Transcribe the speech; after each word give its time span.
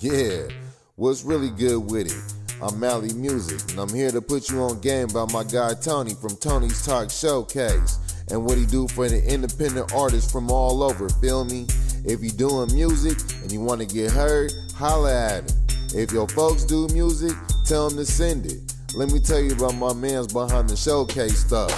Yeah, 0.00 0.46
what's 0.94 1.24
really 1.24 1.50
good 1.50 1.90
with 1.90 2.06
it? 2.06 2.62
I'm 2.62 2.78
Mally 2.78 3.12
Muzik, 3.14 3.72
and 3.72 3.80
I'm 3.80 3.92
here 3.92 4.12
to 4.12 4.22
put 4.22 4.48
you 4.48 4.60
on 4.60 4.80
game 4.80 5.08
by 5.08 5.26
my 5.32 5.42
guy 5.42 5.74
Tony 5.74 6.14
from 6.14 6.36
Tony's 6.36 6.86
Talk 6.86 7.10
Showcase. 7.10 7.98
And 8.30 8.44
what 8.44 8.58
he 8.58 8.64
do 8.64 8.86
for 8.86 9.08
the 9.08 9.20
independent 9.24 9.92
artists 9.92 10.30
from 10.30 10.52
all 10.52 10.84
over, 10.84 11.08
feel 11.08 11.44
me? 11.44 11.66
If 12.04 12.22
you 12.22 12.30
doing 12.30 12.72
music 12.72 13.18
and 13.42 13.50
you 13.50 13.60
want 13.60 13.80
to 13.80 13.86
get 13.92 14.12
heard, 14.12 14.52
holla 14.72 15.12
at 15.12 15.50
him. 15.50 15.58
If 15.92 16.12
your 16.12 16.28
folks 16.28 16.62
do 16.62 16.86
music, 16.92 17.36
tell 17.64 17.88
them 17.88 17.98
to 17.98 18.06
send 18.06 18.46
it. 18.46 18.72
Let 18.94 19.10
me 19.10 19.18
tell 19.18 19.40
you 19.40 19.50
about 19.50 19.74
my 19.74 19.94
man's 19.94 20.32
behind 20.32 20.68
the 20.68 20.76
showcase 20.76 21.44
stuff. 21.44 21.74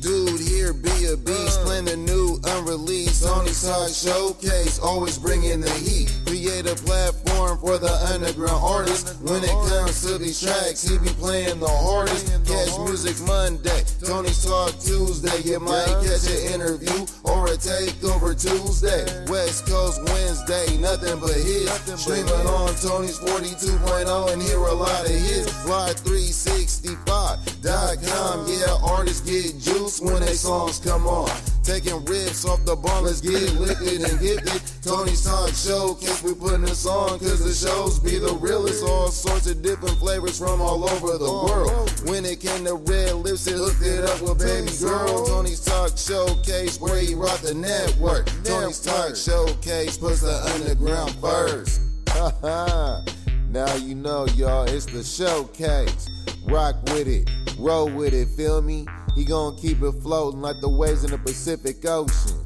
Dude, 0.00 0.40
here 0.40 0.74
be 0.74 1.06
a 1.06 1.16
beast, 1.16 1.60
playing 1.62 2.04
new 2.04 2.38
unreleased 2.44 3.24
Tony's 3.24 3.62
Talk 3.64 3.88
Showcase, 3.88 4.78
always 4.78 5.18
bringing 5.18 5.62
the 5.62 5.70
heat. 5.70 6.14
Create 6.26 6.66
a 6.66 6.74
platform 6.74 7.25
for 7.36 7.76
the 7.76 7.92
underground 8.12 8.64
artists. 8.64 9.12
When 9.20 9.44
it 9.44 9.52
comes 9.68 10.00
to 10.06 10.16
these 10.18 10.40
tracks, 10.40 10.88
he 10.88 10.96
be 10.98 11.10
playing 11.20 11.60
the 11.60 11.68
hardest. 11.68 12.32
Catch 12.46 12.78
music 12.80 13.20
Monday, 13.26 13.82
Tony's 14.04 14.42
Talk 14.44 14.70
Tuesday. 14.80 15.42
You 15.44 15.60
might 15.60 15.86
catch 16.00 16.26
an 16.30 16.54
interview 16.54 17.06
or 17.24 17.44
a 17.46 17.56
takeover 17.56 18.32
Tuesday. 18.32 19.04
West 19.28 19.66
Coast 19.66 20.00
Wednesday, 20.04 20.78
nothing 20.78 21.20
but 21.20 21.34
hits. 21.36 22.00
Streaming 22.00 22.46
on 22.48 22.74
Tony's 22.76 23.18
42.0 23.20 24.32
and 24.32 24.42
hear 24.42 24.56
a 24.58 24.72
lot 24.72 25.04
of 25.04 25.10
hits. 25.10 25.52
Live365.com, 25.66 28.46
yeah, 28.48 28.78
artists 28.82 29.20
get 29.28 29.58
juice 29.60 30.00
when 30.00 30.22
they 30.22 30.32
songs 30.32 30.78
come 30.78 31.06
on. 31.06 31.28
Taking 31.66 32.04
rips 32.04 32.44
off 32.44 32.64
the 32.64 32.76
bar, 32.76 33.02
let's 33.02 33.20
get 33.20 33.52
liquid 33.58 34.00
and 34.00 34.20
gifted. 34.20 34.62
Tony's 34.84 35.24
Talk 35.24 35.50
Showcase, 35.50 36.22
we 36.22 36.32
putting 36.32 36.60
this 36.60 36.86
on 36.86 37.18
cause 37.18 37.42
the 37.42 37.52
shows 37.52 37.98
be 37.98 38.18
the 38.18 38.32
realest. 38.34 38.84
All 38.84 39.08
sorts 39.08 39.48
of 39.48 39.62
different 39.62 39.98
flavors 39.98 40.38
from 40.38 40.60
all 40.60 40.88
over 40.88 41.18
the 41.18 41.24
world. 41.24 41.90
When 42.08 42.24
it 42.24 42.38
came 42.38 42.64
to 42.66 42.76
red 42.76 43.16
lips, 43.16 43.48
it 43.48 43.56
hooked 43.56 43.82
it 43.82 44.04
up 44.04 44.22
with 44.22 44.38
baby 44.38 44.70
girl. 44.78 45.26
Tony's 45.26 45.58
Talk 45.58 45.98
Showcase, 45.98 46.80
where 46.80 47.00
he 47.00 47.16
rock 47.16 47.40
the 47.40 47.54
network. 47.54 48.30
Tony's 48.44 48.78
Talk 48.78 49.16
Showcase 49.16 49.98
puts 49.98 50.20
the 50.20 50.38
underground 50.54 51.16
first. 51.16 51.80
now 53.50 53.74
you 53.74 53.96
know, 53.96 54.26
y'all, 54.36 54.66
it's 54.68 54.86
the 54.86 55.02
showcase. 55.02 56.08
Rock 56.44 56.76
with 56.94 57.08
it, 57.08 57.28
roll 57.58 57.88
with 57.90 58.14
it, 58.14 58.28
feel 58.28 58.62
me? 58.62 58.86
He 59.14 59.24
gonna 59.24 59.56
keep 59.56 59.82
it 59.82 59.92
floating 60.02 60.40
like 60.40 60.60
the 60.60 60.68
waves 60.68 61.04
in 61.04 61.10
the 61.10 61.18
Pacific 61.18 61.84
Ocean. 61.86 62.42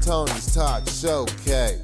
Tony's 0.00 0.54
Talk 0.54 0.88
Showcase. 0.88 1.82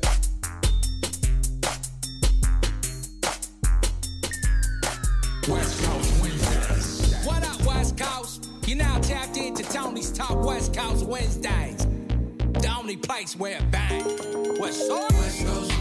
West 5.49 5.83
Coast 5.85 6.23
Wednesdays. 6.23 7.27
What 7.27 7.45
up, 7.45 7.63
West 7.67 7.99
Coast? 7.99 8.49
You're 8.67 8.79
now 8.79 9.01
tapped 9.01 9.37
into 9.37 9.65
Tony's 9.65 10.13
Talk 10.13 10.45
West 10.45 10.75
Coast 10.75 11.05
Wednesdays. 11.05 11.87
The 12.61 12.75
only 12.79 12.97
place 12.97 13.37
where 13.37 13.59
it 13.59 13.71
bang. 13.71 14.05
West, 14.61 14.89
West 14.89 15.45
Coast 15.45 15.72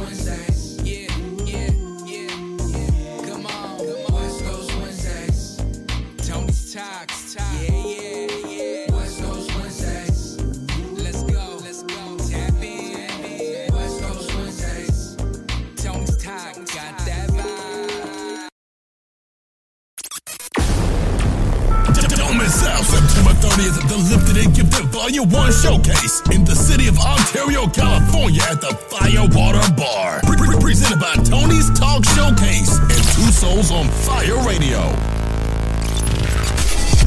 Volume 25.02 25.30
1 25.32 25.52
Showcase 25.52 26.22
in 26.32 26.46
the 26.46 26.54
city 26.54 26.88
of 26.88 26.96
Ontario, 27.00 27.66
California 27.66 28.44
at 28.44 28.62
the 28.62 28.70
Firewater 28.86 29.66
Bar. 29.74 30.22
Pre- 30.22 30.38
pre- 30.38 30.60
presented 30.62 31.00
by 31.00 31.16
Tony's 31.26 31.72
Talk 31.74 32.06
Showcase 32.14 32.78
and 32.78 33.02
Two 33.18 33.32
Souls 33.34 33.72
on 33.72 33.88
Phyre 34.06 34.38
Radio. 34.46 34.78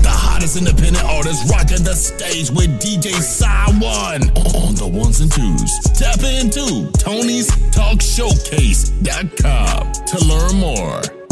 The 0.02 0.10
hottest 0.10 0.56
independent 0.56 1.04
artists 1.04 1.48
rocking 1.48 1.84
the 1.84 1.94
stage 1.94 2.50
with 2.50 2.82
DJ 2.82 3.12
Cy 3.22 3.70
One 3.78 4.22
on 4.42 4.74
the 4.74 4.90
ones 4.92 5.20
and 5.20 5.30
twos. 5.30 5.78
Tap 5.94 6.18
into 6.18 6.90
Tony's 6.98 7.46
Talk 7.70 8.02
Showcase.com 8.02 9.92
to 9.92 10.18
learn 10.26 10.56
more. 10.58 11.23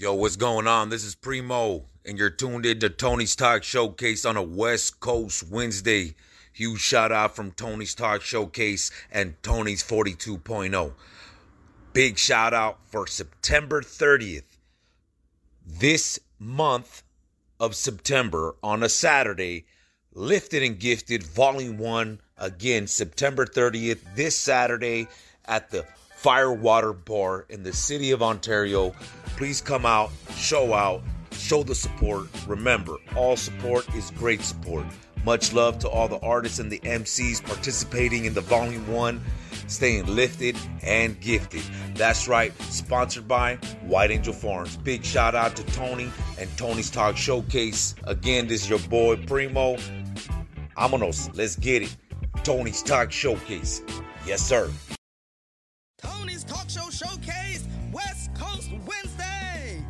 Yo, 0.00 0.14
what's 0.14 0.36
going 0.36 0.66
on? 0.66 0.88
This 0.88 1.04
is 1.04 1.14
Primo, 1.14 1.84
and 2.06 2.16
you're 2.16 2.30
tuned 2.30 2.64
in 2.64 2.80
to 2.80 2.88
Tony's 2.88 3.36
Talk 3.36 3.62
Showcase 3.62 4.24
on 4.24 4.34
a 4.34 4.42
West 4.42 4.98
Coast 4.98 5.42
Wednesday. 5.50 6.14
Huge 6.54 6.80
shout 6.80 7.12
out 7.12 7.36
from 7.36 7.50
Tony's 7.50 7.94
Talk 7.94 8.22
Showcase 8.22 8.90
and 9.12 9.34
Tony's 9.42 9.82
42.0. 9.82 10.94
Big 11.92 12.16
shout 12.16 12.54
out 12.54 12.78
for 12.86 13.06
September 13.06 13.82
30th. 13.82 14.56
This 15.66 16.18
month 16.38 17.02
of 17.60 17.74
September 17.74 18.54
on 18.62 18.82
a 18.82 18.88
Saturday, 18.88 19.66
Lifted 20.14 20.62
and 20.62 20.80
Gifted 20.80 21.24
Volume 21.24 21.76
1 21.76 22.22
again, 22.38 22.86
September 22.86 23.44
30th, 23.44 23.98
this 24.16 24.34
Saturday 24.34 25.08
at 25.44 25.68
the 25.70 25.84
Firewater 26.20 26.92
Bar 26.92 27.46
in 27.48 27.62
the 27.62 27.72
city 27.72 28.10
of 28.10 28.22
Ontario. 28.22 28.94
Please 29.38 29.62
come 29.62 29.86
out, 29.86 30.10
show 30.36 30.74
out, 30.74 31.02
show 31.32 31.62
the 31.62 31.74
support. 31.74 32.26
Remember, 32.46 32.96
all 33.16 33.38
support 33.38 33.88
is 33.94 34.10
great 34.10 34.42
support. 34.42 34.84
Much 35.24 35.54
love 35.54 35.78
to 35.78 35.88
all 35.88 36.08
the 36.08 36.20
artists 36.20 36.58
and 36.58 36.70
the 36.70 36.78
MCs 36.80 37.42
participating 37.42 38.26
in 38.26 38.34
the 38.34 38.42
Volume 38.42 38.86
1, 38.92 39.18
staying 39.66 40.14
lifted 40.14 40.58
and 40.82 41.18
gifted. 41.22 41.62
That's 41.94 42.28
right, 42.28 42.52
sponsored 42.64 43.26
by 43.26 43.56
White 43.86 44.10
Angel 44.10 44.34
Farms. 44.34 44.76
Big 44.76 45.02
shout 45.02 45.34
out 45.34 45.56
to 45.56 45.64
Tony 45.72 46.12
and 46.38 46.54
Tony's 46.58 46.90
Talk 46.90 47.16
Showcase. 47.16 47.94
Again, 48.04 48.46
this 48.46 48.64
is 48.64 48.68
your 48.68 48.78
boy 48.90 49.16
Primo. 49.24 49.78
Vámonos, 50.76 51.34
let's 51.34 51.56
get 51.56 51.80
it. 51.80 51.96
Tony's 52.44 52.82
Talk 52.82 53.10
Showcase. 53.10 53.80
Yes, 54.26 54.42
sir. 54.42 54.70
Talk 56.50 56.68
Show 56.68 56.90
Showcase, 56.90 57.64
West 57.92 58.34
Coast 58.34 58.72
Wednesday. 58.84 59.86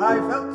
I 0.00 0.16
felt 0.30 0.54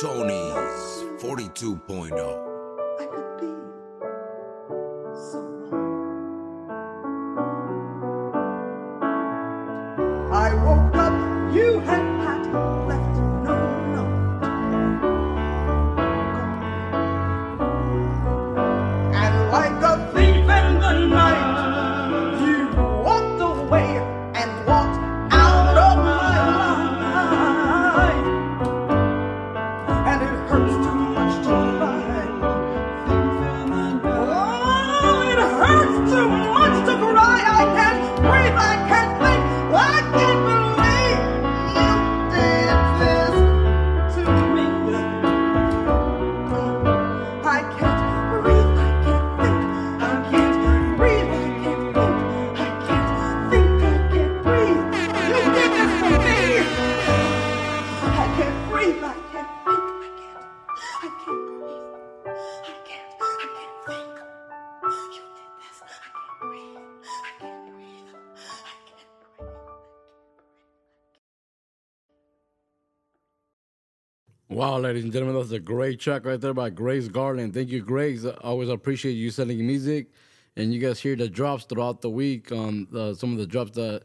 Tony's 0.00 1.02
42.0. 1.20 2.57
Wow, 74.50 74.78
ladies 74.78 75.04
and 75.04 75.12
gentlemen, 75.12 75.38
that's 75.38 75.52
a 75.52 75.60
great 75.60 76.00
track 76.00 76.24
right 76.24 76.40
there 76.40 76.54
by 76.54 76.70
Grace 76.70 77.06
Graceland. 77.06 77.52
Thank 77.52 77.68
you, 77.68 77.82
Grace. 77.82 78.24
I 78.24 78.30
always 78.40 78.70
appreciate 78.70 79.12
you 79.12 79.30
sending 79.30 79.58
music, 79.66 80.06
and 80.56 80.72
you 80.72 80.80
guys 80.80 80.98
hear 80.98 81.16
the 81.16 81.28
drops 81.28 81.64
throughout 81.64 82.00
the 82.00 82.08
week. 82.08 82.50
Um, 82.50 82.88
some 83.14 83.32
of 83.32 83.38
the 83.38 83.46
drops 83.46 83.72
that 83.72 84.04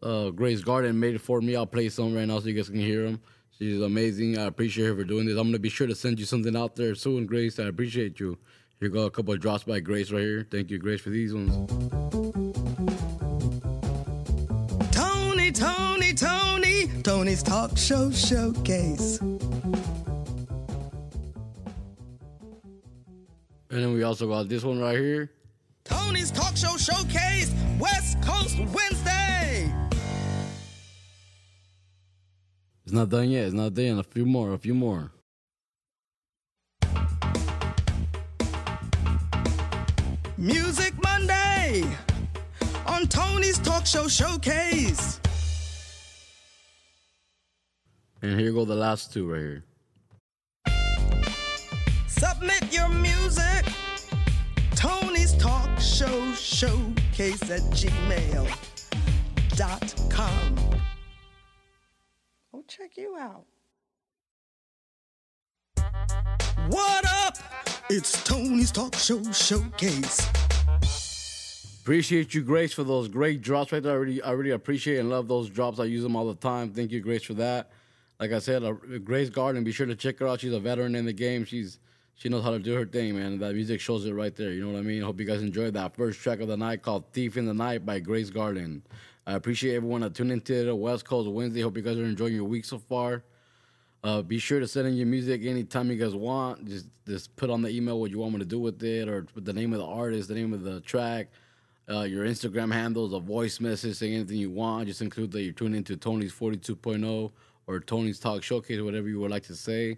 uh, 0.00 0.30
Grace 0.30 0.62
Graceland 0.62 0.94
made 0.94 1.20
for 1.20 1.40
me. 1.40 1.56
I'll 1.56 1.66
play 1.66 1.88
some 1.88 2.14
right 2.14 2.24
now 2.24 2.38
so 2.38 2.46
you 2.46 2.54
guys 2.54 2.68
can 2.68 2.78
hear 2.78 3.02
them. 3.02 3.20
She's 3.58 3.80
amazing. 3.80 4.38
I 4.38 4.44
appreciate 4.44 4.86
her 4.86 4.94
for 4.94 5.02
doing 5.02 5.26
this. 5.26 5.36
I'm 5.36 5.48
gonna 5.48 5.58
be 5.58 5.68
sure 5.68 5.88
to 5.88 5.94
send 5.96 6.20
you 6.20 6.24
something 6.24 6.56
out 6.56 6.76
there 6.76 6.94
soon, 6.94 7.26
Grace. 7.26 7.58
I 7.58 7.64
appreciate 7.64 8.20
you. 8.20 8.38
Here 8.78 8.90
go 8.90 9.06
a 9.06 9.10
couple 9.10 9.34
of 9.34 9.40
drops 9.40 9.64
by 9.64 9.80
Grace 9.80 10.12
right 10.12 10.22
here. 10.22 10.46
Thank 10.48 10.70
you, 10.70 10.78
Grace, 10.78 11.00
for 11.00 11.10
these 11.10 11.34
ones. 11.34 12.19
Tony's 17.30 17.44
Talk 17.44 17.78
Show 17.78 18.10
Showcase. 18.10 19.20
And 19.20 19.38
then 23.70 23.92
we 23.94 24.02
also 24.02 24.26
got 24.26 24.48
this 24.48 24.64
one 24.64 24.80
right 24.80 24.98
here. 24.98 25.30
Tony's 25.84 26.32
Talk 26.32 26.56
Show 26.56 26.76
Showcase, 26.76 27.54
West 27.78 28.20
Coast 28.20 28.58
Wednesday. 28.58 29.72
It's 32.82 32.92
not 32.92 33.10
done 33.10 33.30
yet. 33.30 33.44
It's 33.44 33.54
not 33.54 33.74
done. 33.74 34.00
A 34.00 34.02
few 34.02 34.26
more. 34.26 34.52
A 34.54 34.58
few 34.58 34.74
more. 34.74 35.12
Music 40.36 40.94
Monday 41.00 41.84
on 42.88 43.06
Tony's 43.06 43.60
Talk 43.60 43.86
Show 43.86 44.08
Showcase. 44.08 45.20
And 48.22 48.38
here 48.38 48.52
go 48.52 48.66
the 48.66 48.74
last 48.74 49.12
two 49.12 49.32
right 49.32 49.40
here. 49.40 49.64
Submit 52.06 52.70
your 52.72 52.88
music. 52.90 53.64
Tony's 54.74 55.34
Talk 55.38 55.80
Show 55.80 56.32
Showcase 56.34 57.50
at 57.50 57.62
gmail.com. 57.72 58.60
Oh, 62.52 62.62
check 62.68 62.96
you 62.96 63.16
out. 63.18 63.46
What 66.68 67.04
up? 67.06 67.38
It's 67.88 68.22
Tony's 68.24 68.70
Talk 68.70 68.94
Show 68.96 69.22
Showcase. 69.32 70.28
Appreciate 71.80 72.34
you, 72.34 72.42
Grace, 72.42 72.74
for 72.74 72.84
those 72.84 73.08
great 73.08 73.40
drops 73.40 73.72
right 73.72 73.82
there. 73.82 73.92
I 73.92 73.96
really, 73.96 74.22
I 74.22 74.32
really 74.32 74.50
appreciate 74.50 74.98
and 74.98 75.08
love 75.08 75.26
those 75.26 75.48
drops. 75.48 75.80
I 75.80 75.84
use 75.84 76.02
them 76.02 76.16
all 76.16 76.26
the 76.26 76.34
time. 76.34 76.70
Thank 76.70 76.90
you, 76.90 77.00
Grace, 77.00 77.24
for 77.24 77.34
that. 77.34 77.70
Like 78.20 78.32
I 78.32 78.38
said, 78.38 78.62
uh, 78.62 78.72
Grace 79.02 79.30
Graceland, 79.30 79.64
be 79.64 79.72
sure 79.72 79.86
to 79.86 79.96
check 79.96 80.18
her 80.18 80.28
out. 80.28 80.40
She's 80.40 80.52
a 80.52 80.60
veteran 80.60 80.94
in 80.94 81.06
the 81.06 81.12
game. 81.12 81.46
She's 81.46 81.78
she 82.16 82.28
knows 82.28 82.44
how 82.44 82.50
to 82.50 82.58
do 82.58 82.74
her 82.74 82.84
thing, 82.84 83.16
man. 83.16 83.38
That 83.38 83.54
music 83.54 83.80
shows 83.80 84.04
it 84.04 84.12
right 84.12 84.36
there. 84.36 84.52
You 84.52 84.62
know 84.62 84.72
what 84.72 84.80
I 84.80 84.82
mean? 84.82 85.00
Hope 85.00 85.18
you 85.18 85.24
guys 85.24 85.40
enjoyed 85.40 85.72
that 85.72 85.96
first 85.96 86.20
track 86.20 86.40
of 86.40 86.48
the 86.48 86.56
night 86.56 86.82
called 86.82 87.04
"Thief 87.14 87.38
in 87.38 87.46
the 87.46 87.54
Night" 87.54 87.86
by 87.86 87.98
Grace 87.98 88.30
Graceland. 88.30 88.82
I 89.26 89.32
appreciate 89.34 89.74
everyone 89.76 90.02
that 90.02 90.14
tuned 90.14 90.32
into 90.32 90.64
the 90.64 90.74
West 90.74 91.06
Coast 91.06 91.30
Wednesday. 91.30 91.62
Hope 91.62 91.78
you 91.78 91.82
guys 91.82 91.96
are 91.96 92.04
enjoying 92.04 92.34
your 92.34 92.44
week 92.44 92.66
so 92.66 92.78
far. 92.78 93.24
Uh, 94.04 94.20
be 94.20 94.38
sure 94.38 94.60
to 94.60 94.68
send 94.68 94.88
in 94.88 94.94
your 94.94 95.06
music 95.06 95.44
anytime 95.44 95.90
you 95.90 95.96
guys 95.96 96.14
want. 96.14 96.68
Just 96.68 96.88
just 97.06 97.34
put 97.36 97.48
on 97.48 97.62
the 97.62 97.70
email 97.70 97.98
what 97.98 98.10
you 98.10 98.18
want 98.18 98.34
me 98.34 98.38
to 98.40 98.44
do 98.44 98.58
with 98.58 98.82
it, 98.82 99.08
or 99.08 99.26
the 99.34 99.54
name 99.54 99.72
of 99.72 99.78
the 99.78 99.86
artist, 99.86 100.28
the 100.28 100.34
name 100.34 100.52
of 100.52 100.62
the 100.62 100.80
track, 100.82 101.28
uh, 101.90 102.02
your 102.02 102.26
Instagram 102.26 102.70
handles, 102.70 103.14
a 103.14 103.18
voice 103.18 103.60
message, 103.60 104.02
anything 104.02 104.36
you 104.36 104.50
want. 104.50 104.88
Just 104.88 105.00
include 105.00 105.32
that 105.32 105.40
you're 105.40 105.54
tuning 105.54 105.78
into 105.78 105.96
Tony's 105.96 106.34
42.0 106.34 107.32
or 107.70 107.78
Tony's 107.78 108.18
Talk 108.18 108.42
Showcase, 108.42 108.80
whatever 108.80 109.08
you 109.08 109.20
would 109.20 109.30
like 109.30 109.44
to 109.44 109.54
say. 109.54 109.96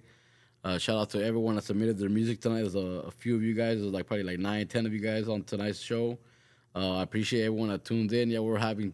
Uh, 0.62 0.78
shout 0.78 0.98
out 0.98 1.10
to 1.10 1.24
everyone 1.24 1.56
that 1.56 1.64
submitted 1.64 1.98
their 1.98 2.10
music 2.10 2.40
tonight. 2.40 2.60
There's 2.60 2.74
a, 2.74 3.04
a 3.06 3.10
few 3.10 3.34
of 3.34 3.42
you 3.42 3.54
guys. 3.54 3.80
There's 3.80 3.92
like 3.92 4.06
probably 4.06 4.24
like 4.24 4.38
nine, 4.38 4.68
ten 4.68 4.86
of 4.86 4.92
you 4.92 5.00
guys 5.00 5.26
on 5.26 5.42
tonight's 5.42 5.80
show. 5.80 6.18
Uh, 6.74 6.98
I 6.98 7.02
appreciate 7.02 7.46
everyone 7.46 7.70
that 7.70 7.84
tuned 7.84 8.12
in. 8.12 8.30
Yeah, 8.30 8.40
we're 8.40 8.58
having 8.58 8.92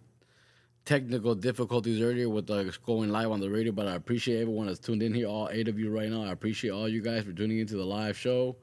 technical 0.84 1.34
difficulties 1.34 2.00
earlier 2.00 2.28
with 2.28 2.48
uh, 2.50 2.64
going 2.86 3.10
live 3.10 3.30
on 3.30 3.40
the 3.40 3.50
radio, 3.50 3.72
but 3.72 3.86
I 3.86 3.96
appreciate 3.96 4.40
everyone 4.40 4.66
that's 4.66 4.78
tuned 4.78 5.02
in 5.02 5.12
here. 5.12 5.26
All 5.26 5.48
eight 5.50 5.68
of 5.68 5.78
you 5.78 5.90
right 5.90 6.08
now. 6.08 6.22
I 6.22 6.30
appreciate 6.30 6.70
all 6.70 6.88
you 6.88 7.02
guys 7.02 7.24
for 7.24 7.32
tuning 7.32 7.58
into 7.58 7.76
the 7.76 7.84
live 7.84 8.16
show. 8.16 8.56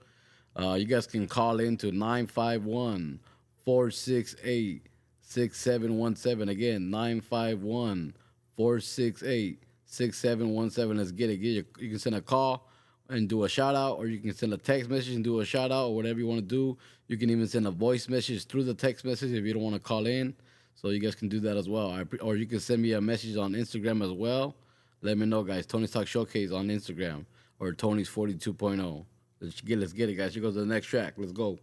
Uh, 0.60 0.74
you 0.74 0.86
guys 0.86 1.06
can 1.06 1.28
call 1.28 1.60
in 1.60 1.76
to 1.78 1.92
951 1.92 3.20
468 3.66 4.88
6717. 5.22 6.50
Again, 6.50 6.90
951 6.90 8.16
468 8.56 9.65
6717. 9.86 10.98
Let's 10.98 11.12
get 11.12 11.30
it. 11.30 11.38
Get 11.38 11.50
your, 11.50 11.64
you 11.80 11.90
can 11.90 12.00
send 12.00 12.16
a 12.16 12.22
call 12.22 12.70
and 13.10 13.30
do 13.30 13.44
a 13.44 13.50
shout 13.50 13.76
out, 13.76 13.98
or 13.98 14.08
you 14.08 14.20
can 14.20 14.34
send 14.34 14.54
a 14.54 14.58
text 14.58 14.90
message 14.90 15.14
and 15.14 15.24
do 15.24 15.40
a 15.40 15.46
shout 15.46 15.72
out, 15.72 15.88
or 15.88 15.96
whatever 15.96 16.20
you 16.20 16.28
want 16.28 16.40
to 16.42 16.46
do. 16.46 16.78
You 17.08 17.18
can 17.18 17.30
even 17.30 17.48
send 17.48 17.68
a 17.68 17.72
voice 17.72 18.10
message 18.10 18.46
through 18.48 18.64
the 18.64 18.74
text 18.74 19.06
message 19.06 19.32
if 19.32 19.46
you 19.46 19.54
don't 19.54 19.62
want 19.62 19.76
to 19.76 19.82
call 19.82 20.08
in. 20.08 20.36
So 20.76 20.90
you 20.90 21.00
guys 21.00 21.16
can 21.16 21.30
do 21.30 21.40
that 21.42 21.56
as 21.56 21.70
well. 21.70 21.92
I, 21.92 22.04
or 22.18 22.36
you 22.36 22.46
can 22.46 22.60
send 22.60 22.82
me 22.82 22.94
a 22.94 23.02
message 23.02 23.38
on 23.38 23.54
Instagram 23.54 24.04
as 24.04 24.12
well. 24.12 24.56
Let 25.02 25.18
me 25.18 25.26
know, 25.26 25.44
guys. 25.44 25.66
Tony's 25.66 25.92
Talk 25.92 26.08
Showcase 26.08 26.52
on 26.52 26.68
Instagram 26.68 27.26
or 27.60 27.74
Tony's 27.74 28.10
42.0. 28.10 29.06
Let's 29.40 29.62
get, 29.62 29.80
let's 29.80 29.94
get 29.94 30.10
it, 30.10 30.16
guys. 30.16 30.34
Here 30.34 30.42
goes 30.42 30.56
to 30.56 30.62
the 30.62 30.66
next 30.66 30.88
track. 30.88 31.14
Let's 31.18 31.32
go. 31.32 31.60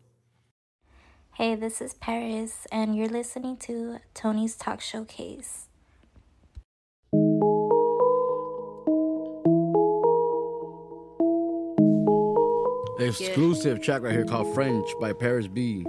Hey, 1.35 1.55
this 1.55 1.81
is 1.81 1.95
Parris, 1.95 2.67
and 2.71 2.95
you're 2.95 3.09
listening 3.09 3.57
to 3.59 3.99
Tony's 4.13 4.55
Talk 4.55 4.81
Showcase. 4.81 5.69
Exclusive 13.03 13.83
track 13.83 14.03
right 14.03 14.13
here 14.13 14.25
called 14.25 14.55
French 14.55 14.87
by 15.01 15.13
Parris 15.13 15.49
B. 15.49 15.85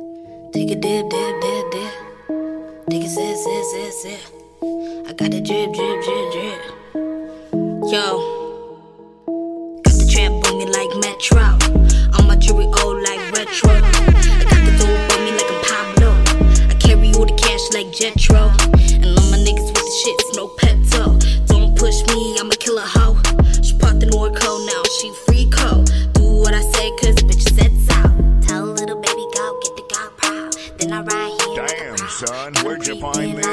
Take 0.51 0.71
a 0.71 0.75
dip, 0.75 1.09
dip, 1.11 1.41
dip, 1.41 1.71
dip. 1.71 1.93
Take 2.89 3.03
a 3.03 3.07
sip, 3.07 3.35
sip, 3.35 3.63
sip, 3.63 3.91
sip. 3.91 4.19
I 5.07 5.13
got 5.13 5.29
the 5.29 5.39
drip, 5.39 5.73
drip, 5.73 6.01
drip, 6.03 6.31
drip. 6.33 6.59
Yo. 7.91 8.17
Got 9.83 9.93
the 9.93 10.09
trap 10.09 10.31
on 10.31 10.57
me 10.57 10.65
like 10.65 10.89
Metro. 11.05 11.45
On 12.17 12.25
my 12.27 12.35
jewelry 12.35 12.65
old 12.81 13.03
like 13.03 13.21
retro. 13.37 13.69
I 13.69 13.81
got 14.49 14.61
the 14.65 14.73
dope 14.81 15.13
on 15.13 15.19
me 15.23 15.31
like 15.37 15.51
I'm 15.53 15.61
Pablo. 15.69 16.09
I 16.67 16.73
carry 16.79 17.13
all 17.13 17.27
the 17.27 17.37
cash 17.37 17.61
like 17.73 17.93
Jetro. 17.93 18.49
And 19.05 19.13
all 19.19 19.29
my 19.29 19.37
niggas 19.37 19.69
with 19.69 19.85
the 19.85 19.93
shits, 20.01 20.35
no 20.35 20.47
peto. 20.57 21.19
Don't 21.45 21.77
push 21.77 22.01
me, 22.07 22.37
I'm 22.39 22.49
find 33.03 33.37
in 33.37 33.52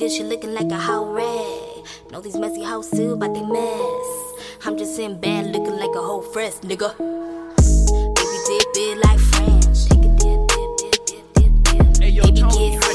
good, 0.00 0.10
she 0.10 0.22
looking 0.22 0.54
like 0.54 0.70
a 0.72 0.78
whole 0.78 1.12
red. 1.12 1.84
Know 2.10 2.22
these 2.22 2.36
messy 2.36 2.64
hoes 2.64 2.90
too, 2.90 3.16
but 3.16 3.34
they 3.34 3.42
mess. 3.42 4.08
I'm 4.64 4.78
just 4.78 4.98
in 4.98 5.20
bed 5.20 5.52
looking 5.52 5.76
like 5.76 5.94
a 5.94 6.00
whole 6.00 6.22
fresh 6.22 6.54
nigga. 6.64 6.96
Baby 8.16 8.38
dip 8.48 8.76
it 8.76 8.96
like 9.04 9.18
French. 9.18 9.84
Take 9.90 10.04
a 12.82 12.89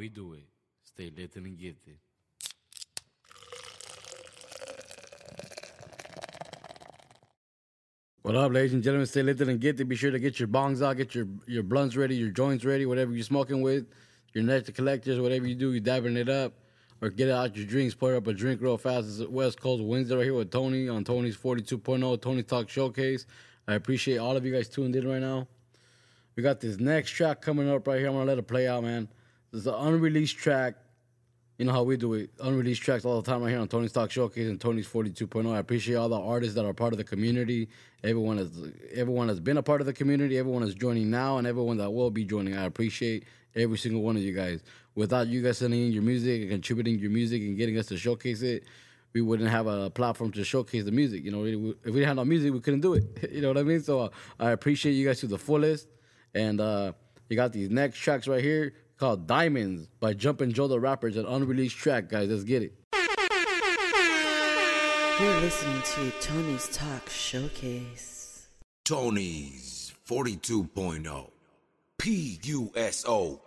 we 0.00 0.08
do 0.08 0.32
it. 0.32 0.46
Stay 0.82 1.12
lifted 1.14 1.44
and 1.44 1.58
get 1.58 1.74
gifted. 1.74 1.98
What 8.22 8.34
up, 8.34 8.50
ladies 8.50 8.72
and 8.72 8.82
gentlemen? 8.82 9.06
Stay 9.06 9.22
lifted 9.22 9.50
and 9.50 9.60
get 9.60 9.72
gifted. 9.72 9.90
Be 9.90 9.96
sure 9.96 10.10
to 10.10 10.18
get 10.18 10.40
your 10.40 10.48
bongs 10.48 10.82
out, 10.82 10.96
get 10.96 11.14
your, 11.14 11.26
your 11.46 11.62
blunts 11.62 11.96
ready, 11.96 12.16
your 12.16 12.30
joints 12.30 12.64
ready, 12.64 12.86
whatever 12.86 13.12
you're 13.12 13.22
smoking 13.22 13.60
with, 13.60 13.88
your 14.32 14.42
next 14.42 14.72
collectors, 14.72 15.20
whatever 15.20 15.46
you 15.46 15.54
do, 15.54 15.70
you're 15.70 15.80
dabbing 15.80 16.16
it 16.16 16.30
up, 16.30 16.54
or 17.02 17.10
get 17.10 17.28
out 17.28 17.54
your 17.54 17.66
drinks, 17.66 17.94
pour 17.94 18.16
up 18.16 18.26
a 18.26 18.32
drink 18.32 18.62
real 18.62 18.78
fast. 18.78 19.20
It's 19.20 19.28
West 19.28 19.60
Coast 19.60 19.82
Wednesday 19.82 20.16
right 20.16 20.24
here 20.24 20.32
with 20.32 20.50
Tony 20.50 20.88
on 20.88 21.04
Tony's 21.04 21.36
42.0 21.36 22.22
Tony 22.22 22.42
Talk 22.42 22.70
Showcase. 22.70 23.26
I 23.68 23.74
appreciate 23.74 24.16
all 24.16 24.34
of 24.34 24.46
you 24.46 24.52
guys 24.54 24.70
tuned 24.70 24.96
in 24.96 25.06
right 25.06 25.20
now. 25.20 25.46
We 26.36 26.42
got 26.42 26.58
this 26.58 26.78
next 26.80 27.10
track 27.10 27.42
coming 27.42 27.68
up 27.68 27.86
right 27.86 27.98
here. 27.98 28.08
I'm 28.08 28.14
gonna 28.14 28.24
let 28.24 28.38
it 28.38 28.48
play 28.48 28.66
out, 28.66 28.82
man. 28.82 29.06
This 29.52 29.62
is 29.62 29.66
an 29.66 29.74
unreleased 29.74 30.36
track. 30.36 30.74
You 31.58 31.66
know 31.66 31.72
how 31.72 31.82
we 31.82 31.96
do 31.96 32.14
it. 32.14 32.30
Unreleased 32.40 32.82
tracks 32.82 33.04
all 33.04 33.20
the 33.20 33.30
time 33.30 33.42
right 33.42 33.50
here 33.50 33.58
on 33.58 33.68
Tony's 33.68 33.92
Talk 33.92 34.10
Showcase 34.10 34.48
and 34.48 34.60
Tony's 34.60 34.86
42.0. 34.86 35.52
I 35.52 35.58
appreciate 35.58 35.96
all 35.96 36.08
the 36.08 36.20
artists 36.20 36.54
that 36.54 36.64
are 36.64 36.72
part 36.72 36.92
of 36.92 36.98
the 36.98 37.04
community. 37.04 37.68
Everyone 38.04 38.38
has 38.38 38.50
everyone 38.94 39.28
has 39.28 39.40
been 39.40 39.58
a 39.58 39.62
part 39.62 39.80
of 39.80 39.86
the 39.86 39.92
community. 39.92 40.38
Everyone 40.38 40.62
is 40.62 40.74
joining 40.74 41.10
now, 41.10 41.36
and 41.38 41.46
everyone 41.46 41.76
that 41.78 41.90
will 41.90 42.10
be 42.10 42.24
joining. 42.24 42.56
I 42.56 42.64
appreciate 42.64 43.24
every 43.56 43.76
single 43.76 44.02
one 44.02 44.16
of 44.16 44.22
you 44.22 44.32
guys. 44.32 44.62
Without 44.94 45.26
you 45.26 45.42
guys 45.42 45.58
sending 45.58 45.84
in 45.84 45.92
your 45.92 46.02
music 46.02 46.42
and 46.42 46.50
contributing 46.50 46.98
your 46.98 47.10
music 47.10 47.42
and 47.42 47.56
getting 47.58 47.76
us 47.76 47.86
to 47.86 47.98
showcase 47.98 48.42
it, 48.42 48.64
we 49.12 49.20
wouldn't 49.20 49.50
have 49.50 49.66
a 49.66 49.90
platform 49.90 50.30
to 50.32 50.44
showcase 50.44 50.84
the 50.84 50.92
music. 50.92 51.24
You 51.24 51.32
know, 51.32 51.44
if 51.44 51.84
we 51.84 51.92
didn't 51.92 52.06
have 52.06 52.16
no 52.16 52.24
music, 52.24 52.52
we 52.52 52.60
couldn't 52.60 52.80
do 52.80 52.94
it. 52.94 53.04
You 53.32 53.42
know 53.42 53.48
what 53.48 53.58
I 53.58 53.64
mean? 53.64 53.82
So 53.82 54.00
uh, 54.00 54.08
I 54.38 54.52
appreciate 54.52 54.92
you 54.92 55.06
guys 55.06 55.20
to 55.20 55.26
the 55.26 55.38
fullest. 55.38 55.88
And 56.34 56.60
uh, 56.60 56.92
you 57.28 57.36
got 57.36 57.52
these 57.52 57.68
next 57.68 57.98
tracks 57.98 58.28
right 58.28 58.42
here 58.42 58.72
called 59.00 59.26
Diamonds 59.26 59.88
by 59.98 60.12
Jumpin' 60.12 60.52
Joe 60.52 60.68
the 60.68 60.78
Rapper. 60.78 61.08
It's 61.08 61.16
an 61.16 61.24
unreleased 61.24 61.76
track, 61.76 62.10
guys. 62.10 62.28
Let's 62.28 62.44
get 62.44 62.62
it. 62.62 62.74
You're 65.18 65.40
listening 65.40 65.80
to 65.82 66.10
Tony's 66.20 66.68
Talk 66.68 67.08
Showcase. 67.08 68.46
Tony's 68.84 69.94
42.0. 70.06 71.30
PUSO 71.98 73.40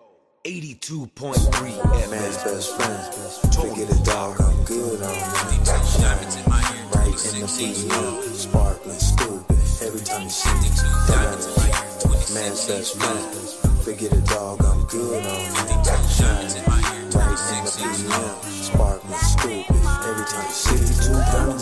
82.3 0.44 2.10
Man's 2.10 2.38
FM. 2.38 2.44
best 2.44 2.76
friend. 2.76 3.14
Figure 3.54 3.86
the 3.86 4.02
dog, 4.04 4.42
I'm 4.42 4.66
good 4.66 5.02
on 5.02 5.12
me. 5.12 5.64
Diamonds 6.02 6.36
in 6.36 6.50
my 6.50 6.62
ear. 6.62 6.86
Right 6.94 7.08
in 7.08 7.42
the 7.42 7.48
PM, 7.58 8.24
sparkling 8.34 8.98
stupid. 8.98 9.58
Every 9.86 10.02
time 10.02 10.24
you 10.24 10.30
see 10.30 10.54
me, 10.54 10.70
diamonds 11.08 11.46
in 11.46 11.54
my 11.58 11.68
ear. 11.70 12.34
Man's 12.34 12.68
best 12.68 13.00
friend. 13.00 13.63
Figure 13.84 14.08
a 14.08 14.22
dog, 14.22 14.64
I'm 14.64 14.86
good 14.86 15.26
on 15.26 15.44
me. 15.44 15.74
Shining. 16.08 16.64
Right 16.64 16.88
in 16.94 17.10
the 17.12 17.72
PM, 17.76 18.36
sparkling 18.64 19.20
stupid. 19.20 19.76
Every 20.08 20.26
time 20.26 20.48
you 20.48 20.54
see 20.54 20.80
me, 20.80 20.88
two 21.04 21.20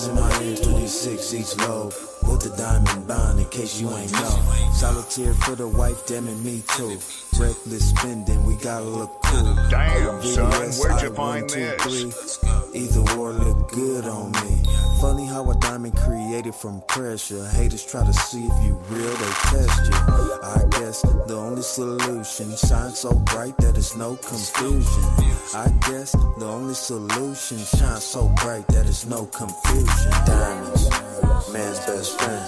in 0.07 0.15
my 0.15 0.29
ear, 0.43 0.55
26 0.55 1.33
each 1.33 1.57
load. 1.57 1.93
With 2.31 2.41
the 2.49 2.55
diamond 2.55 3.07
bond 3.07 3.39
in 3.39 3.45
case 3.49 3.79
you 3.81 3.89
ain't 3.91 4.11
know. 4.13 4.39
Solitaire 4.73 5.33
for 5.33 5.55
the 5.55 5.67
wife, 5.67 6.07
damn 6.07 6.27
it, 6.27 6.37
me 6.37 6.63
too. 6.77 6.97
Reckless 7.37 7.89
spending, 7.89 8.45
we 8.45 8.55
gotta 8.55 8.85
look 8.85 9.21
cool. 9.23 9.55
Damn, 9.69 10.23
son, 10.23 10.71
where'd 10.79 11.01
you 11.01 11.13
find 11.13 11.49
this? 11.49 12.39
Either 12.73 13.01
or 13.17 13.33
look 13.33 13.71
good 13.71 14.05
on 14.05 14.31
me. 14.31 14.63
Funny 15.01 15.25
how 15.25 15.49
a 15.51 15.55
diamond 15.55 15.97
created 15.97 16.55
from 16.55 16.81
pressure. 16.87 17.45
Haters 17.47 17.85
try 17.85 18.05
to 18.05 18.13
see 18.13 18.45
if 18.45 18.63
you 18.63 18.79
real, 18.89 19.15
they 19.17 19.33
test 19.51 19.91
you. 19.91 19.97
I 20.43 20.63
guess 20.71 21.01
the 21.27 21.35
only 21.35 21.63
solution 21.63 22.55
shine 22.55 22.91
so 22.91 23.13
bright 23.13 23.57
that 23.57 23.77
it's 23.77 23.95
no 23.97 24.15
confusion. 24.15 25.03
I 25.53 25.67
guess 25.89 26.11
the 26.11 26.45
only 26.45 26.75
solution 26.75 27.57
shine 27.57 27.99
so 27.99 28.29
bright 28.41 28.67
that 28.69 28.87
it's 28.87 29.05
no 29.05 29.25
confusion. 29.25 30.11
Diamonds, 30.25 30.89
man's 31.49 31.79
best 31.85 32.19
friend. 32.19 32.43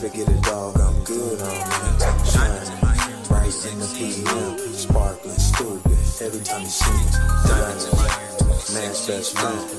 Figure 0.00 0.24
the 0.24 0.40
dog, 0.42 0.78
I'm 0.80 1.02
good 1.04 1.40
on 1.42 1.48
me. 1.48 1.98
Shining 2.24 2.78
bright 3.26 3.54
in 3.66 3.78
the 3.78 3.88
PM, 3.98 4.58
sparkling 4.74 5.34
stupid. 5.34 5.98
Every 6.20 6.42
time 6.44 6.62
you 6.62 6.68
see 6.68 6.92
me, 6.92 7.04
diamonds. 7.46 8.72
Man's 8.74 9.06
best 9.06 9.38
friend. 9.38 9.70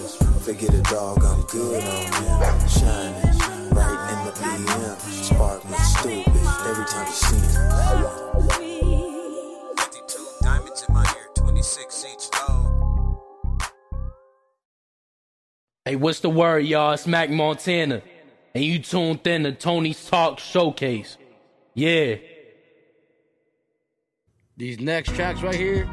Figure 0.41 0.69
the 0.69 0.81
dog, 0.83 1.23
I'm 1.23 1.41
good 1.43 1.83
on 1.83 2.03
me. 2.11 2.69
Shining 2.69 3.37
bright 3.69 4.01
in 4.11 4.19
the 4.25 4.33
PM, 4.39 4.97
sparkling 5.23 5.79
stupid. 5.79 6.27
Every 6.67 6.85
time 6.85 7.07
you 7.07 7.13
see 7.13 7.35
me. 7.35 7.49
52 9.77 10.25
diamonds 10.43 10.85
in 10.87 10.93
my 10.93 11.03
ear. 11.03 11.27
26 11.35 12.05
each 12.13 12.29
low. 12.47 12.59
Hey, 15.85 15.95
what's 15.95 16.19
the 16.19 16.29
word, 16.29 16.65
y'all? 16.65 16.91
It's 16.91 17.07
Mac 17.07 17.29
Montana. 17.29 18.01
And 18.55 18.63
you 18.63 18.79
tuned 18.79 19.25
in 19.27 19.43
to 19.43 19.51
Tony's 19.51 20.03
Talk 20.09 20.39
Showcase. 20.39 21.17
Yeah. 21.75 22.15
These 24.57 24.79
next 24.79 25.15
tracks 25.15 25.41
right 25.41 25.55
here 25.55 25.89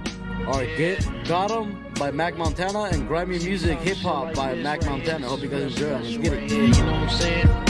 are 0.47 0.65
Get 0.77 1.07
Got 1.27 1.51
'em 1.51 1.85
by 1.99 2.11
Mac 2.11 2.37
Montana 2.37 2.85
and 2.85 3.09
Grimey 3.09 3.43
Music 3.45 3.79
Hip 3.81 3.99
Hop 3.99 4.35
by 4.35 4.55
Mac 4.55 4.85
Montana. 4.85 5.29
Hope 5.29 5.43
you 5.43 5.49
guys 5.49 5.63
enjoy 5.63 5.87
it. 5.87 6.03
Let's 6.03 6.17
get 6.17 6.33
it. 6.33 6.51
You 6.51 6.69
know 6.69 6.93
what 6.93 7.03
I'm 7.03 7.11
saying? 7.11 7.66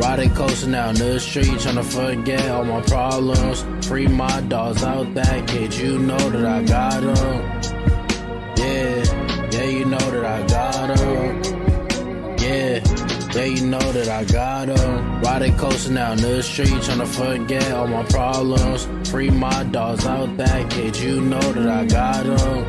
Riding 0.00 0.34
coasting 0.34 0.72
down 0.72 0.94
the 0.94 1.18
street, 1.18 1.46
tryna 1.46 1.84
forget 1.84 2.50
all 2.50 2.64
my 2.64 2.80
problems. 2.82 3.64
Free 3.86 4.06
my 4.06 4.40
dogs 4.42 4.82
out 4.82 5.14
that 5.14 5.48
cage, 5.48 5.78
you 5.78 5.98
know 5.98 6.18
that 6.30 6.44
I 6.44 6.62
got 6.62 7.02
'em. 7.02 7.40
Yeah, 8.56 9.04
yeah, 9.52 9.64
you 9.64 9.84
know 9.86 10.10
that 10.14 10.24
I 10.24 10.46
got 10.46 11.00
'em. 11.00 11.42
Yeah, 12.38 12.80
Yeah, 13.36 13.44
you 13.44 13.66
know 13.66 13.92
that 13.92 14.08
I 14.08 14.24
got 14.24 14.68
got 14.68 14.80
'em. 14.80 15.20
Riding 15.20 15.56
coasting 15.58 15.94
down 15.94 16.16
the 16.16 16.42
street, 16.42 16.70
tryna 16.70 17.06
forget 17.06 17.70
all 17.72 17.86
my 17.86 18.02
problems. 18.04 18.88
Free 19.10 19.28
my 19.28 19.62
dogs 19.64 20.06
out 20.06 20.36
that 20.38 20.70
cage, 20.70 21.00
you 21.02 21.20
know 21.20 21.52
that 21.52 21.68
I 21.68 21.84
got 21.84 22.24
'em. 22.24 22.64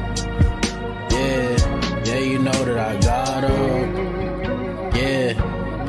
Yeah, 1.09 2.03
yeah, 2.03 2.19
you 2.19 2.39
know 2.39 2.51
that 2.65 2.77
I 2.77 2.95
got 2.99 3.43
'em. 3.45 4.06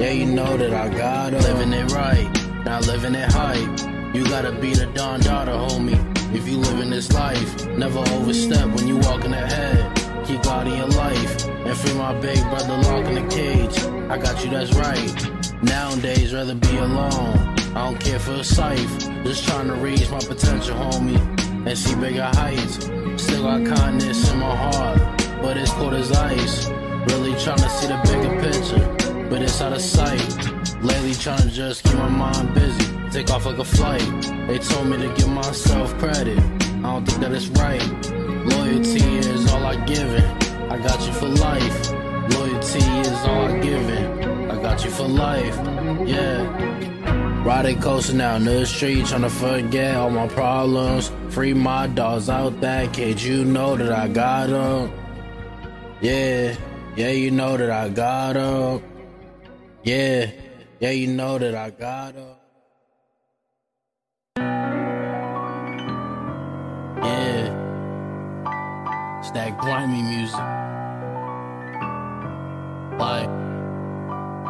Yeah, 0.00 0.12
you 0.12 0.26
know 0.26 0.56
that 0.56 0.72
I 0.72 0.88
got 0.88 1.34
'em. 1.34 1.40
Living 1.42 1.72
it 1.72 1.92
right, 1.92 2.28
not 2.64 2.86
living 2.86 3.16
it 3.16 3.32
hype. 3.32 4.14
You 4.14 4.24
gotta 4.24 4.52
be 4.52 4.72
the 4.72 4.86
Don 4.94 5.18
daughter, 5.20 5.50
homie. 5.52 5.98
If 6.32 6.48
you 6.48 6.58
living 6.58 6.90
this 6.90 7.12
life, 7.12 7.66
never 7.76 7.98
overstep 8.16 8.68
when 8.76 8.86
you 8.86 8.98
walking 8.98 9.32
ahead. 9.32 9.84
Keep 10.24 10.42
God 10.42 10.68
in 10.68 10.76
your 10.76 10.92
life 11.04 11.48
and 11.48 11.76
free 11.76 11.94
my 11.94 12.14
big 12.20 12.40
brother 12.50 12.76
locked 12.76 13.08
in 13.08 13.14
the 13.16 13.34
cage. 13.34 13.76
I 14.08 14.18
got 14.18 14.44
you, 14.44 14.50
that's 14.50 14.72
right. 14.74 15.10
Nowadays, 15.62 16.32
rather 16.32 16.54
be 16.54 16.76
alone. 16.76 17.56
I 17.74 17.80
don't 17.86 17.98
care 17.98 18.20
for 18.20 18.34
a 18.34 18.44
sight. 18.44 18.88
Just 19.24 19.48
trying 19.48 19.66
to 19.66 19.74
reach 19.74 20.08
my 20.10 20.20
potential, 20.20 20.76
homie, 20.76 21.18
and 21.66 21.76
see 21.76 21.96
bigger 21.96 22.30
heights. 22.34 22.88
Still 23.16 23.42
got 23.42 23.66
kindness 23.76 24.30
in 24.30 24.38
my 24.38 24.54
heart, 24.54 25.00
but 25.42 25.56
it's 25.56 25.72
cold 25.72 25.94
as 25.94 26.12
ice. 26.12 26.68
Really 27.08 27.34
trying 27.44 27.58
to 27.66 27.70
see 27.70 27.88
the 27.88 27.98
bigger 28.08 28.32
picture, 28.46 28.97
but 29.28 29.42
it's 29.42 29.60
out 29.60 29.72
of 29.72 29.80
sight. 29.80 30.20
Lately, 30.82 31.14
trying 31.14 31.42
to 31.42 31.50
just 31.50 31.84
keep 31.84 31.94
my 31.94 32.08
mind 32.08 32.54
busy. 32.54 32.86
Take 33.10 33.30
off 33.30 33.46
like 33.46 33.58
a 33.58 33.64
flight. 33.64 34.06
They 34.46 34.58
told 34.58 34.86
me 34.88 34.96
to 34.98 35.08
give 35.14 35.28
myself 35.28 35.96
credit. 35.98 36.38
I 36.38 36.82
don't 36.82 37.04
think 37.06 37.20
that 37.20 37.32
it's 37.32 37.48
right. 37.48 37.82
Loyalty 38.52 39.18
is 39.18 39.52
all 39.52 39.64
I 39.64 39.76
give 39.84 40.10
it. 40.12 40.28
I 40.70 40.78
got 40.78 41.00
you 41.06 41.12
for 41.12 41.28
life. 41.28 41.92
Loyalty 42.36 42.78
is 42.78 43.18
all 43.24 43.46
I 43.46 43.58
give 43.60 43.88
it. 43.88 44.50
I 44.50 44.62
got 44.62 44.84
you 44.84 44.90
for 44.90 45.08
life. 45.08 45.56
Yeah. 46.06 47.44
Riding 47.44 47.80
coasting 47.80 48.18
down 48.18 48.44
the 48.44 48.66
street, 48.66 49.06
trying 49.06 49.22
to 49.22 49.30
forget 49.30 49.96
all 49.96 50.10
my 50.10 50.28
problems. 50.28 51.10
Free 51.30 51.54
my 51.54 51.86
dogs 51.86 52.28
out 52.28 52.60
that 52.60 52.92
cage, 52.92 53.24
you 53.24 53.44
know 53.44 53.76
that 53.76 53.92
I 53.92 54.08
got 54.08 54.50
'em. 54.50 54.92
Yeah, 56.00 56.56
yeah, 56.96 57.10
you 57.10 57.30
know 57.30 57.56
that 57.56 57.70
I 57.70 57.88
got 57.88 58.36
'em. 58.36 58.82
Yeah, 59.84 60.30
yeah, 60.80 60.90
you 60.90 61.06
know 61.06 61.38
that 61.38 61.54
I 61.54 61.70
got 61.70 62.16
'em. 62.16 62.34
Yeah, 67.00 67.46
it's 69.20 69.30
that 69.30 69.56
grimy 69.56 70.02
music. 70.02 70.34
Like, 72.98 73.30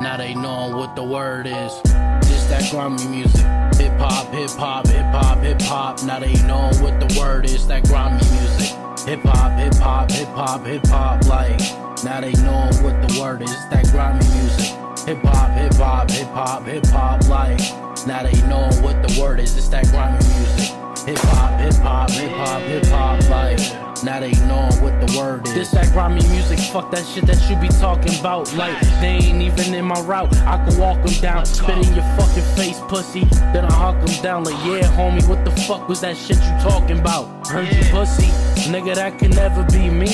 now 0.00 0.16
they 0.16 0.34
knowing 0.34 0.74
what 0.76 0.96
the 0.96 1.04
word 1.04 1.46
is. 1.46 1.78
This 2.22 2.46
that 2.46 2.70
grimy 2.70 3.06
music. 3.08 3.44
Hip 3.76 3.98
hop, 4.00 4.32
hip 4.32 4.50
hop, 4.50 4.86
hip 4.86 5.04
hop, 5.12 5.38
hip 5.40 5.60
hop. 5.60 6.02
Now 6.04 6.20
they 6.20 6.32
knowing 6.46 6.80
what 6.82 6.98
the 7.00 7.20
word 7.20 7.44
is. 7.44 7.66
That 7.66 7.84
grimy 7.84 8.24
music. 8.30 8.74
Hip 9.06 9.20
hop, 9.24 9.58
hip 9.58 9.74
hop, 9.74 10.10
hip 10.10 10.28
hop, 10.28 10.64
hip 10.64 10.86
hop. 10.86 11.26
Like, 11.26 11.60
now 12.02 12.22
they 12.22 12.32
knowing 12.32 12.82
what 12.82 13.06
the 13.06 13.20
word 13.20 13.42
is. 13.42 13.54
That 13.68 13.86
grimy 13.92 14.26
music. 14.34 14.87
Hip 15.06 15.22
hop, 15.22 15.50
hip 15.56 15.74
hop, 15.74 16.10
hip 16.10 16.28
hop, 16.28 16.64
hip 16.66 16.86
hop. 16.86 17.28
Like, 17.28 17.58
now 18.06 18.22
they 18.22 18.40
knowing 18.42 18.82
what 18.82 19.06
the 19.06 19.20
word 19.20 19.40
is. 19.40 19.56
It's 19.56 19.68
that 19.68 19.86
grimy 19.88 20.16
music. 20.16 20.74
Hip 21.06 21.18
hop, 21.18 21.60
hip 21.60 21.74
hop, 21.74 22.10
hip 22.10 22.32
hop, 22.32 22.62
hip 22.62 22.86
hop. 22.86 23.30
Like, 23.30 23.87
now 24.02 24.20
they 24.20 24.32
knowing 24.46 24.74
what 24.82 24.94
the 25.00 25.18
word 25.18 25.46
is. 25.46 25.54
This 25.54 25.70
that 25.72 25.92
grimy 25.92 26.26
music, 26.28 26.58
fuck 26.58 26.90
that 26.92 27.04
shit 27.06 27.26
that 27.26 27.38
you 27.48 27.56
be 27.56 27.68
talking 27.68 28.18
about. 28.20 28.52
Like, 28.54 28.78
they 29.00 29.18
ain't 29.22 29.42
even 29.42 29.74
in 29.74 29.84
my 29.84 30.00
route. 30.00 30.34
I 30.38 30.64
can 30.64 30.78
walk 30.78 31.04
them 31.04 31.14
down, 31.20 31.46
spit 31.46 31.76
in 31.86 31.94
your 31.94 32.04
fucking 32.18 32.42
face, 32.56 32.80
pussy. 32.88 33.24
Then 33.52 33.64
I 33.64 33.72
hawk 33.72 34.04
them 34.04 34.22
down, 34.22 34.44
like, 34.44 34.54
yeah, 34.64 34.88
homie, 34.96 35.26
what 35.28 35.44
the 35.44 35.50
fuck 35.62 35.88
was 35.88 36.00
that 36.00 36.16
shit 36.16 36.36
you 36.36 36.70
talking 36.70 36.98
about? 36.98 37.46
Heard 37.46 37.72
you 37.72 37.82
pussy, 37.90 38.26
nigga, 38.70 38.94
that 38.94 39.18
can 39.18 39.30
never 39.30 39.64
be 39.64 39.88
me. 39.88 40.08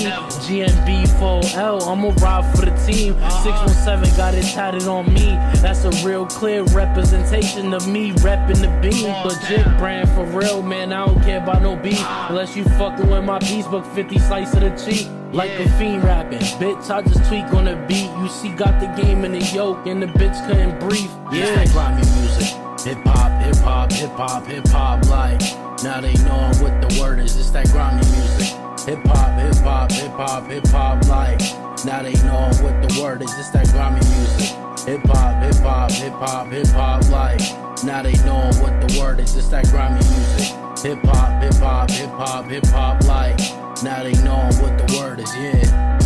GNB 0.44 1.07
4L, 1.18 1.83
I'ma 1.87 2.12
ride 2.18 2.57
for 2.57 2.64
the 2.64 2.75
team. 2.87 3.14
Uh-huh. 3.14 3.64
617 3.64 4.16
got 4.16 4.35
it 4.35 4.44
tatted 4.44 4.87
on 4.87 5.12
me. 5.12 5.31
That's 5.61 5.85
a 5.85 5.90
real 6.07 6.27
clear 6.27 6.62
representation 6.64 7.75
of 7.75 7.88
me 7.88 8.12
repping 8.12 8.61
the 8.61 8.68
beam. 8.81 9.12
Legit 9.25 9.64
brand 9.79 10.09
for 10.11 10.25
real, 10.25 10.62
man. 10.62 10.92
I 10.92 11.07
don't 11.07 11.20
care 11.23 11.42
about 11.42 11.62
no 11.62 11.77
beef. 11.77 12.01
Uh-huh. 12.01 12.27
Unless 12.31 12.57
you 12.57 12.64
fucking 12.64 13.09
with 13.09 13.25
my 13.25 13.38
piece 13.40 13.66
book 13.74 13.84
50 13.92 14.18
slice 14.18 14.54
of 14.54 14.60
the 14.60 14.70
cheek. 14.70 15.08
Like 15.32 15.50
a 15.50 15.68
fiend 15.78 16.04
rapping. 16.04 16.38
Bitch, 16.62 16.90
I 16.90 17.02
just 17.02 17.24
tweak 17.28 17.52
on 17.52 17.64
the 17.64 17.74
beat. 17.88 18.08
You 18.20 18.28
see, 18.28 18.50
got 18.50 18.78
the 18.78 18.87
game 19.02 19.24
in 19.24 19.32
the 19.32 19.44
yoke, 19.52 19.84
and 19.87 20.00
the 20.00 20.06
bitch 20.06 20.38
couldn't 20.46 20.78
breathe. 20.78 21.10
Yeah, 21.32 21.64
grimy 21.72 22.06
music. 22.14 22.54
Hip 22.87 23.02
hop, 23.02 23.42
hip 23.42 23.56
hop, 23.56 23.90
hip 23.90 24.10
hop, 24.10 24.46
hip 24.46 24.68
hop. 24.68 25.04
Like, 25.06 25.40
now 25.82 26.00
they 26.00 26.14
knowin' 26.22 26.54
what 26.62 26.74
the 26.82 27.00
word 27.00 27.18
is. 27.18 27.37
It's 27.37 27.50
that 27.50 27.66
grimy 27.72 28.06
music. 28.14 28.54
Hip 28.87 29.04
hop, 29.06 29.40
hip 29.40 29.56
hop, 29.64 29.90
hip 29.90 30.12
hop, 30.12 30.46
hip 30.46 30.66
hop. 30.68 31.04
Like, 31.08 31.40
now 31.84 32.02
they 32.02 32.14
knowin' 32.22 32.54
what 32.62 32.76
the 32.87 33.00
word 33.02 33.22
is. 33.22 33.37
It's 33.37 33.50
that 33.50 33.66
grimy 33.70 34.06
music. 34.14 34.54
Hip 34.87 35.02
hop, 35.06 35.42
hip 35.42 35.56
hop, 35.56 35.90
hip 35.90 36.12
hop, 36.12 36.46
hip 36.52 36.66
hop. 36.68 37.10
Like, 37.10 37.40
now 37.82 38.02
they 38.04 38.14
knowin' 38.24 38.54
what 38.62 38.87
the 38.87 39.00
word 39.00 39.18
is. 39.18 39.34
It's 39.34 39.48
that 39.48 39.66
grimy 39.70 39.98
music. 40.14 40.54
Hip 40.84 41.02
hop, 41.06 41.42
hip 41.42 41.54
hop, 41.54 41.90
hip 41.90 42.10
hop, 42.10 42.44
hip 42.44 42.66
hop. 42.66 43.02
Like, 43.04 43.63
now 43.82 44.02
they 44.02 44.12
knowin' 44.22 44.54
what 44.56 44.78
the 44.78 44.96
word 44.98 45.20
is. 45.20 45.34
Yeah. 45.34 45.98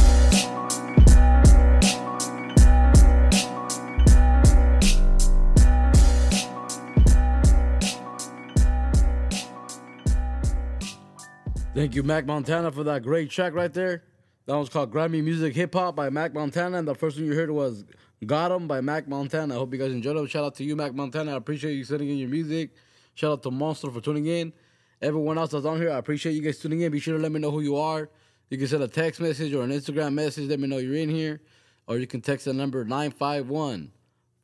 Thank 11.74 11.94
you, 11.94 12.02
Mac 12.02 12.26
Montana, 12.26 12.72
for 12.72 12.82
that 12.84 13.02
great 13.02 13.30
track 13.30 13.54
right 13.54 13.72
there. 13.72 14.02
That 14.46 14.56
was 14.56 14.68
called 14.68 14.92
Grimey 14.92 15.22
Music 15.22 15.54
Hip 15.54 15.74
Hop 15.74 15.94
by 15.94 16.10
Mac 16.10 16.34
Montana. 16.34 16.78
And 16.78 16.88
the 16.88 16.94
first 16.94 17.16
one 17.16 17.26
you 17.26 17.34
heard 17.34 17.50
was 17.50 17.84
Got 18.26 18.50
'em 18.50 18.66
by 18.66 18.80
Mac 18.80 19.06
Montana. 19.06 19.54
I 19.54 19.58
hope 19.58 19.72
you 19.72 19.78
guys 19.78 19.92
enjoyed 19.92 20.16
it. 20.16 20.30
Shout 20.30 20.44
out 20.44 20.56
to 20.56 20.64
you, 20.64 20.74
Mac 20.74 20.92
Montana. 20.92 21.34
I 21.34 21.36
appreciate 21.36 21.74
you 21.74 21.84
sending 21.84 22.08
in 22.08 22.18
your 22.18 22.28
music. 22.28 22.70
Shout 23.14 23.30
out 23.32 23.42
to 23.44 23.50
Monster 23.52 23.90
for 23.90 24.00
tuning 24.00 24.26
in. 24.26 24.52
Everyone 25.00 25.38
else 25.38 25.52
that's 25.52 25.64
on 25.64 25.80
here, 25.80 25.90
I 25.90 25.98
appreciate 25.98 26.32
you 26.32 26.42
guys 26.42 26.58
tuning 26.58 26.80
in. 26.80 26.90
Be 26.90 26.98
sure 26.98 27.16
to 27.16 27.22
let 27.22 27.30
me 27.30 27.38
know 27.38 27.50
who 27.50 27.60
you 27.60 27.76
are. 27.76 28.10
You 28.50 28.58
can 28.58 28.66
send 28.66 28.82
a 28.82 28.88
text 28.88 29.20
message 29.20 29.52
or 29.54 29.62
an 29.62 29.70
Instagram 29.70 30.14
message. 30.14 30.48
Let 30.48 30.58
me 30.58 30.66
know 30.66 30.78
you're 30.78 30.94
in 30.96 31.08
here. 31.08 31.40
Or 31.86 31.98
you 31.98 32.06
can 32.06 32.20
text 32.20 32.46
the 32.46 32.52
number 32.52 32.84
951 32.84 33.92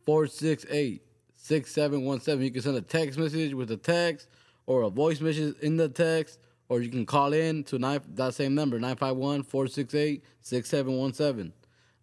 468 0.05 1.03
6717. 1.35 2.45
You 2.45 2.51
can 2.51 2.63
send 2.63 2.77
a 2.77 2.83
text 2.83 3.19
message 3.19 3.53
with 3.55 3.71
a 3.71 3.77
text 3.77 4.29
or 4.67 4.83
a 4.83 4.91
voice 4.91 5.21
message 5.21 5.57
in 5.61 5.77
the 5.77 5.89
text. 5.89 6.39
Or 6.69 6.81
you 6.81 6.91
can 6.91 7.05
call 7.05 7.33
in 7.33 7.65
to 7.65 7.79
nine, 7.79 8.01
that 8.15 8.35
same 8.35 8.55
number, 8.55 8.79
951 8.79 9.43
468 9.43 10.25
6717. 10.41 11.53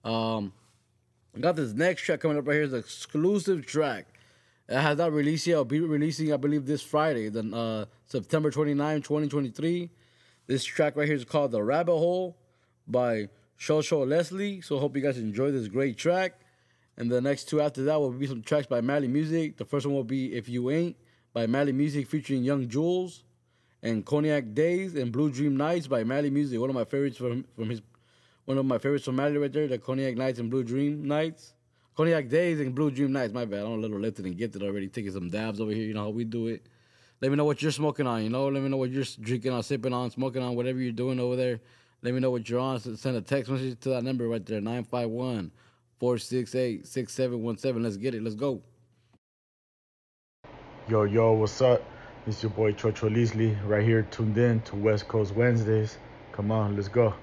Um, 0.03 0.53
I 1.35 1.39
got 1.39 1.55
this 1.55 1.73
next 1.73 2.01
track 2.01 2.19
coming 2.19 2.37
up 2.37 2.47
right 2.47 2.55
here. 2.55 2.63
It's 2.63 2.73
an 2.73 2.79
exclusive 2.79 3.65
track. 3.65 4.10
It 4.67 4.79
has 4.79 4.97
not 4.97 5.11
released 5.11 5.47
yet. 5.47 5.55
I'll 5.55 5.65
be 5.65 5.79
releasing, 5.79 6.31
I 6.33 6.37
believe, 6.37 6.65
this 6.65 6.81
Friday, 6.81 7.29
then 7.29 7.53
uh, 7.53 7.85
September 8.05 8.51
29, 8.51 9.01
2023. 9.01 9.89
This 10.47 10.63
track 10.63 10.95
right 10.95 11.07
here 11.07 11.15
is 11.15 11.25
called 11.25 11.51
The 11.51 11.63
Rabbit 11.63 11.97
Hole 11.97 12.37
by 12.87 13.29
Shosho 13.59 14.07
Leslie. 14.07 14.61
So 14.61 14.79
hope 14.79 14.95
you 14.95 15.01
guys 15.01 15.17
enjoy 15.17 15.51
this 15.51 15.67
great 15.67 15.97
track. 15.97 16.41
And 16.97 17.11
the 17.11 17.21
next 17.21 17.47
two 17.47 17.61
after 17.61 17.83
that 17.85 17.99
will 17.99 18.11
be 18.11 18.27
some 18.27 18.41
tracks 18.41 18.67
by 18.67 18.81
Mally 18.81 19.07
Muzik. 19.07 19.57
The 19.57 19.65
first 19.65 19.85
one 19.85 19.95
will 19.95 20.03
be 20.03 20.33
If 20.33 20.49
You 20.49 20.69
Ain't 20.71 20.95
by 21.33 21.47
Mally 21.47 21.71
Muzik 21.71 22.07
featuring 22.07 22.43
Yung 22.43 22.67
Juelz. 22.67 23.23
And 23.83 24.05
Cognac 24.05 24.53
Days 24.53 24.95
and 24.95 25.11
Blue 25.11 25.31
Dream 25.31 25.57
Nights 25.57 25.87
by 25.87 26.03
Mally 26.03 26.29
Muzik. 26.29 26.59
One 26.59 26.69
of 26.69 26.75
my 26.75 26.85
favorites 26.85 27.17
from 27.17 27.45
from 27.55 27.69
his 27.69 27.81
one 28.45 28.57
of 28.57 28.65
my 28.65 28.77
favorites 28.77 29.05
from 29.05 29.15
Mally 29.15 29.37
right 29.37 29.51
there, 29.51 29.67
the 29.67 29.77
Cognac 29.77 30.15
Nights 30.15 30.39
and 30.39 30.51
Blue 30.51 30.63
Dream 30.63 31.07
Nights. 31.07 31.53
Cognac 31.95 32.29
Days 32.29 32.59
and 32.59 32.73
Blue 32.73 32.89
Dream 32.89 33.11
Nights. 33.11 33.33
My 33.33 33.45
bad. 33.45 33.65
I'm 33.65 33.73
a 33.73 33.77
little 33.77 33.99
lifted 33.99 34.25
and 34.25 34.37
gifted 34.37 34.63
already, 34.63 34.87
taking 34.87 35.11
some 35.11 35.29
dabs 35.29 35.59
over 35.59 35.71
here. 35.71 35.85
You 35.85 35.93
know 35.93 36.03
how 36.03 36.09
we 36.09 36.23
do 36.23 36.47
it. 36.47 36.65
Let 37.21 37.29
me 37.29 37.37
know 37.37 37.45
what 37.45 37.61
you're 37.61 37.71
smoking 37.71 38.07
on. 38.07 38.23
You 38.23 38.29
know, 38.29 38.47
let 38.47 38.63
me 38.63 38.69
know 38.69 38.77
what 38.77 38.89
you're 38.89 39.05
drinking 39.19 39.51
on, 39.51 39.61
sipping 39.61 39.93
on, 39.93 40.09
smoking 40.09 40.41
on, 40.41 40.55
whatever 40.55 40.79
you're 40.79 40.91
doing 40.91 41.19
over 41.19 41.35
there. 41.35 41.59
Let 42.01 42.13
me 42.13 42.19
know 42.19 42.31
what 42.31 42.49
you're 42.49 42.59
on. 42.59 42.79
Send 42.79 43.15
a 43.15 43.21
text 43.21 43.51
message 43.51 43.79
to 43.81 43.89
that 43.89 44.03
number 44.03 44.27
right 44.27 44.43
there, 44.43 44.59
951 44.59 45.51
468 45.99 46.87
6717. 46.87 47.83
Let's 47.83 47.97
get 47.97 48.15
it. 48.15 48.23
Let's 48.23 48.35
go. 48.35 48.61
Yo, 50.87 51.03
yo, 51.03 51.33
what's 51.33 51.61
up? 51.61 51.83
It's 52.25 52.41
your 52.41 52.51
boy 52.51 52.73
Chocho 52.73 53.15
Leslie 53.15 53.55
right 53.65 53.83
here, 53.83 54.03
tuned 54.03 54.37
in 54.37 54.61
to 54.61 54.75
West 54.75 55.07
Coast 55.07 55.35
Wednesdays. 55.35 55.97
Come 56.31 56.51
on, 56.51 56.75
let's 56.75 56.87
go. 56.87 57.13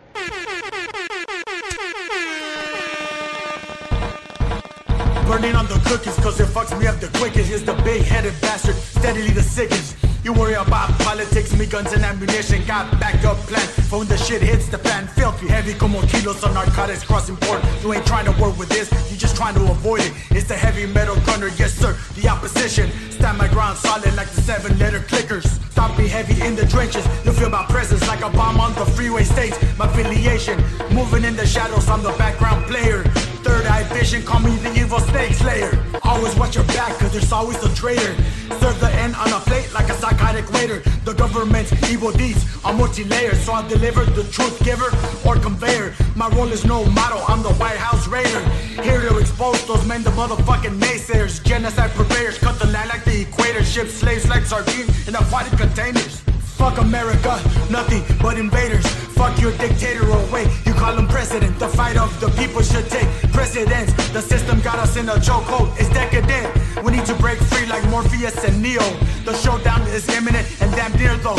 Burning 5.29 5.55
on 5.55 5.67
the 5.67 5.79
cookies 5.85 6.17
cause 6.25 6.41
it 6.41 6.49
fucks 6.49 6.73
me 6.81 6.87
up 6.87 7.01
the 7.01 7.09
quickest. 7.19 7.51
Here's 7.51 7.63
the 7.63 7.75
big 7.85 8.01
headed 8.01 8.33
bastard, 8.41 8.77
steadily 8.77 9.29
the 9.29 9.43
sickest. 9.43 9.95
You 10.25 10.33
worry 10.33 10.55
about 10.55 10.89
politics, 11.01 11.55
me 11.55 11.67
guns 11.67 11.93
and 11.93 12.03
ammunition. 12.03 12.65
Got 12.65 12.99
backup 12.99 13.37
plan 13.45 13.61
when 13.91 14.09
the 14.09 14.17
shit 14.17 14.41
hits 14.41 14.69
the 14.69 14.79
fan. 14.79 15.07
Filthy, 15.07 15.47
heavy 15.47 15.75
como 15.75 16.01
kilos 16.07 16.43
of 16.45 16.55
narcotics 16.55 17.05
crossing 17.05 17.37
port. 17.37 17.63
You 17.83 17.93
ain't 17.93 18.07
trying 18.07 18.25
to 18.25 18.33
work 18.41 18.59
with 18.59 18.71
this, 18.71 18.91
you 19.13 19.19
just 19.19 19.37
trying 19.37 19.55
to 19.57 19.63
avoid 19.71 20.01
it. 20.01 20.13
It's 20.31 20.49
the 20.49 20.57
heavy 20.57 20.87
metal 20.87 21.17
gunner, 21.27 21.49
yes 21.59 21.75
sir. 21.75 21.95
The 22.17 22.27
opposition, 22.27 22.91
stand 23.11 23.37
my 23.37 23.49
ground 23.49 23.77
solid 23.77 24.17
like 24.17 24.31
the 24.31 24.41
seven 24.41 24.79
letter 24.79 25.01
clickers. 25.01 25.45
Stop 25.73 25.99
me 25.99 26.09
heavy 26.09 26.41
in 26.41 26.57
the 26.57 26.67
trenches. 26.67 27.07
You 27.27 27.33
feel 27.33 27.51
my 27.51 27.67
presence 27.67 28.01
like 28.09 28.23
a 28.23 28.31
bomb 28.31 28.61
on 28.61 28.75
the 28.77 28.87
freeway 28.97 29.25
states. 29.25 29.59
My 29.77 29.85
affiliation, 29.85 30.59
moving 30.91 31.25
in 31.25 31.37
the 31.37 31.47
shadows, 31.47 31.87
I'm 31.87 32.03
the 32.03 32.17
background 32.17 32.65
player. 32.65 33.05
Third 33.45 33.67
eye 33.67 33.85
vision, 33.85 34.23
call 34.23 34.41
me 34.41 34.57
the 34.57 34.73
evil 34.75 35.01
snake 35.01 35.35
slayer. 35.35 35.73
Always 36.03 36.35
watch 36.37 36.57
your 36.57 36.65
back, 36.65 36.99
cause 36.99 37.13
there's 37.13 37.33
always 37.33 37.63
a 37.63 37.75
traitor. 37.75 38.15
Serve 38.61 38.79
the 38.81 38.91
end 38.95 39.15
on 39.17 39.33
a 39.33 39.41
plate 39.41 39.73
like 39.73 39.89
a 39.89 39.95
psychotic 39.95 40.51
waiter. 40.53 40.81
The 41.05 41.15
government's 41.15 41.73
evil 41.91 42.13
deeds 42.13 42.45
are 42.65 42.73
multi-layered, 42.73 43.37
so 43.37 43.53
I 43.53 43.67
deliver 43.69 44.05
the 44.05 44.25
truth 44.25 44.63
giver 44.65 44.91
or 45.27 45.37
conveyor. 45.37 45.95
My 46.17 46.29
role 46.31 46.51
is 46.53 46.65
no 46.65 46.85
model, 46.87 47.23
I'm 47.29 47.43
the 47.43 47.55
White 47.55 47.79
House 47.79 48.09
raider. 48.09 48.41
Here 48.83 49.01
to 49.01 49.19
expose 49.19 49.65
those 49.67 49.87
men, 49.87 50.03
the 50.03 50.11
motherfucking 50.11 50.79
naysayers. 50.81 51.43
Genocide 51.45 51.91
purveyors, 51.93 52.39
cut 52.39 52.59
the 52.59 52.67
land 52.67 52.89
like 52.89 53.05
the 53.05 53.23
equator. 53.23 53.63
Ship 53.65 53.89
slaves 53.89 54.29
like 54.29 54.45
sardines 54.45 55.09
in 55.09 55.15
aquatic 55.15 55.57
containers. 55.59 56.23
Fuck 56.59 56.79
America, 56.79 57.41
nothing 57.71 58.03
but 58.21 58.37
invaders. 58.37 58.85
Fuck 59.15 59.41
your 59.41 59.53
dictator 59.59 60.03
oh, 60.03 60.27
away. 60.29 60.45
You 60.67 60.75
call 60.75 60.99
him 60.99 61.07
president. 61.07 61.57
The 61.61 61.69
fight 61.69 61.97
of 61.97 62.11
the 62.21 62.31
people 62.31 62.63
should 62.63 62.91
take 62.91 63.09
precedence. 63.33 63.93
The 64.11 64.21
system 64.21 64.61
got 64.61 64.81
us 64.81 64.97
in 64.97 65.09
a 65.09 65.15
chokehold. 65.15 65.71
It's 65.79 65.89
decadent. 65.91 66.51
We 66.85 66.91
need 66.91 67.07
to 67.07 67.15
break 67.15 67.39
free 67.39 67.67
like 67.67 67.85
Morpheus 67.91 68.43
and 68.45 68.61
Neo. 68.61 68.83
The 69.25 69.35
showdown 69.35 69.83
is 69.89 70.09
imminent 70.09 70.47
and 70.61 70.73
damn 70.73 70.93
near 70.99 71.17
though. 71.19 71.39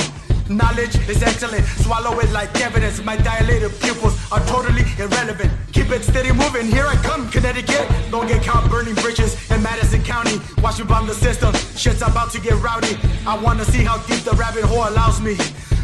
Knowledge 0.49 0.95
is 1.07 1.21
excellent. 1.21 1.63
Swallow 1.85 2.19
it 2.19 2.31
like 2.31 2.49
evidence. 2.59 3.03
My 3.03 3.15
dilated 3.17 3.71
pupils 3.79 4.17
are 4.31 4.43
totally 4.47 4.83
irrelevant. 4.97 5.51
Keep 5.71 5.91
it 5.91 6.03
steady 6.03 6.31
moving. 6.31 6.65
Here 6.65 6.87
I 6.87 6.95
come, 6.95 7.29
Connecticut. 7.29 7.87
Don't 8.09 8.27
get 8.27 8.43
caught 8.43 8.67
burning 8.67 8.95
bridges 8.95 9.37
in 9.51 9.61
Madison 9.61 10.03
County. 10.03 10.39
Watch 10.63 10.79
me 10.79 10.85
bomb 10.85 11.05
the 11.05 11.13
system. 11.13 11.53
Shit's 11.77 12.01
about 12.01 12.31
to 12.31 12.41
get 12.41 12.59
rowdy. 12.63 12.97
I 13.27 13.37
wanna 13.37 13.63
see 13.63 13.83
how 13.83 13.99
deep 14.07 14.23
the 14.23 14.31
rabbit 14.31 14.63
hole 14.63 14.89
allows 14.89 15.21
me. 15.21 15.37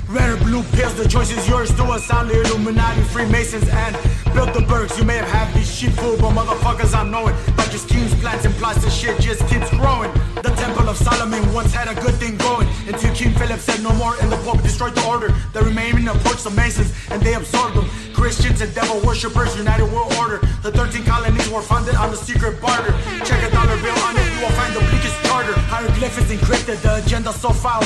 Red 0.07 0.29
or 0.29 0.37
blue 0.37 0.63
pills, 0.77 0.93
the 0.95 1.07
choice 1.07 1.31
is 1.31 1.47
yours. 1.49 1.71
Do 1.71 1.91
a 1.91 1.99
sound 1.99 2.29
Illuminati, 2.29 3.01
Freemasons, 3.03 3.67
and 3.69 3.95
Bilderbergs. 4.35 4.97
You 4.99 5.03
may 5.03 5.17
have 5.17 5.29
had 5.29 5.53
this 5.55 5.67
shit 5.71 5.91
fool, 5.93 6.15
but 6.17 6.31
motherfuckers, 6.31 6.93
I 6.93 7.03
know 7.09 7.27
it. 7.27 7.35
Like 7.57 7.71
your 7.71 7.79
schemes, 7.79 8.13
plans, 8.21 8.45
and 8.45 8.53
plots, 8.55 8.83
the 8.83 8.89
shit 8.89 9.19
just 9.19 9.41
keeps 9.47 9.69
growing. 9.71 10.11
The 10.35 10.53
Temple 10.61 10.89
of 10.89 10.97
Solomon 10.97 11.41
once 11.53 11.73
had 11.73 11.87
a 11.87 11.99
good 12.01 12.13
thing 12.15 12.37
going. 12.37 12.67
Until 12.87 13.13
King 13.15 13.33
Philip 13.33 13.59
said 13.59 13.81
no 13.81 13.93
more, 13.93 14.15
and 14.21 14.31
the 14.31 14.37
Pope 14.45 14.61
destroyed 14.61 14.93
the 14.93 15.05
order. 15.07 15.33
The 15.53 15.61
remaining 15.61 16.07
approached 16.07 16.43
the 16.43 16.51
Masons, 16.51 16.93
and 17.09 17.19
they 17.21 17.33
absorbed 17.33 17.75
them. 17.75 17.89
Christians 18.13 18.61
and 18.61 18.73
devil 18.75 19.01
worshippers, 19.01 19.57
United 19.57 19.85
World 19.91 20.13
Order. 20.19 20.37
The 20.61 20.71
13 20.71 21.03
colonies 21.03 21.49
were 21.49 21.61
funded 21.61 21.95
on 21.95 22.11
the 22.11 22.17
secret 22.17 22.61
barter. 22.61 22.93
Check 23.25 23.41
a 23.41 23.49
dollar 23.49 23.77
bill 23.81 23.97
on 24.05 24.15
it, 24.17 24.25
you 24.33 24.41
will 24.41 24.53
find 24.53 24.73
the 24.75 24.81
bleakest 24.81 25.17
charter. 25.25 25.53
Hieroglyphics 25.65 26.29
encrypted, 26.31 26.81
the 26.81 27.03
agenda 27.03 27.33
so 27.33 27.49
foul. 27.49 27.81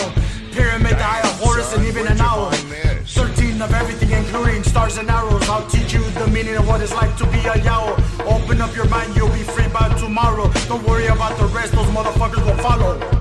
Pyramid, 0.51 0.91
the 0.91 1.03
eye 1.03 1.21
of 1.21 1.39
Horus, 1.39 1.73
and 1.75 1.85
even 1.85 2.07
an 2.07 2.19
owl. 2.19 2.51
13 2.51 3.61
of 3.61 3.73
everything, 3.73 4.11
including 4.11 4.63
stars 4.63 4.97
and 4.97 5.09
arrows. 5.09 5.47
I'll 5.49 5.67
teach 5.67 5.93
you 5.93 6.03
the 6.11 6.27
meaning 6.27 6.55
of 6.55 6.67
what 6.67 6.81
it's 6.81 6.93
like 6.93 7.15
to 7.17 7.25
be 7.27 7.39
a 7.39 7.57
Yao. 7.63 7.95
Open 8.25 8.61
up 8.61 8.75
your 8.75 8.87
mind, 8.87 9.15
you'll 9.15 9.29
be 9.29 9.43
free 9.43 9.67
by 9.69 9.89
tomorrow. 9.97 10.51
Don't 10.67 10.85
worry 10.87 11.07
about 11.07 11.37
the 11.37 11.45
rest, 11.47 11.73
those 11.73 11.87
motherfuckers 11.87 12.45
will 12.45 12.61
follow. 12.63 13.19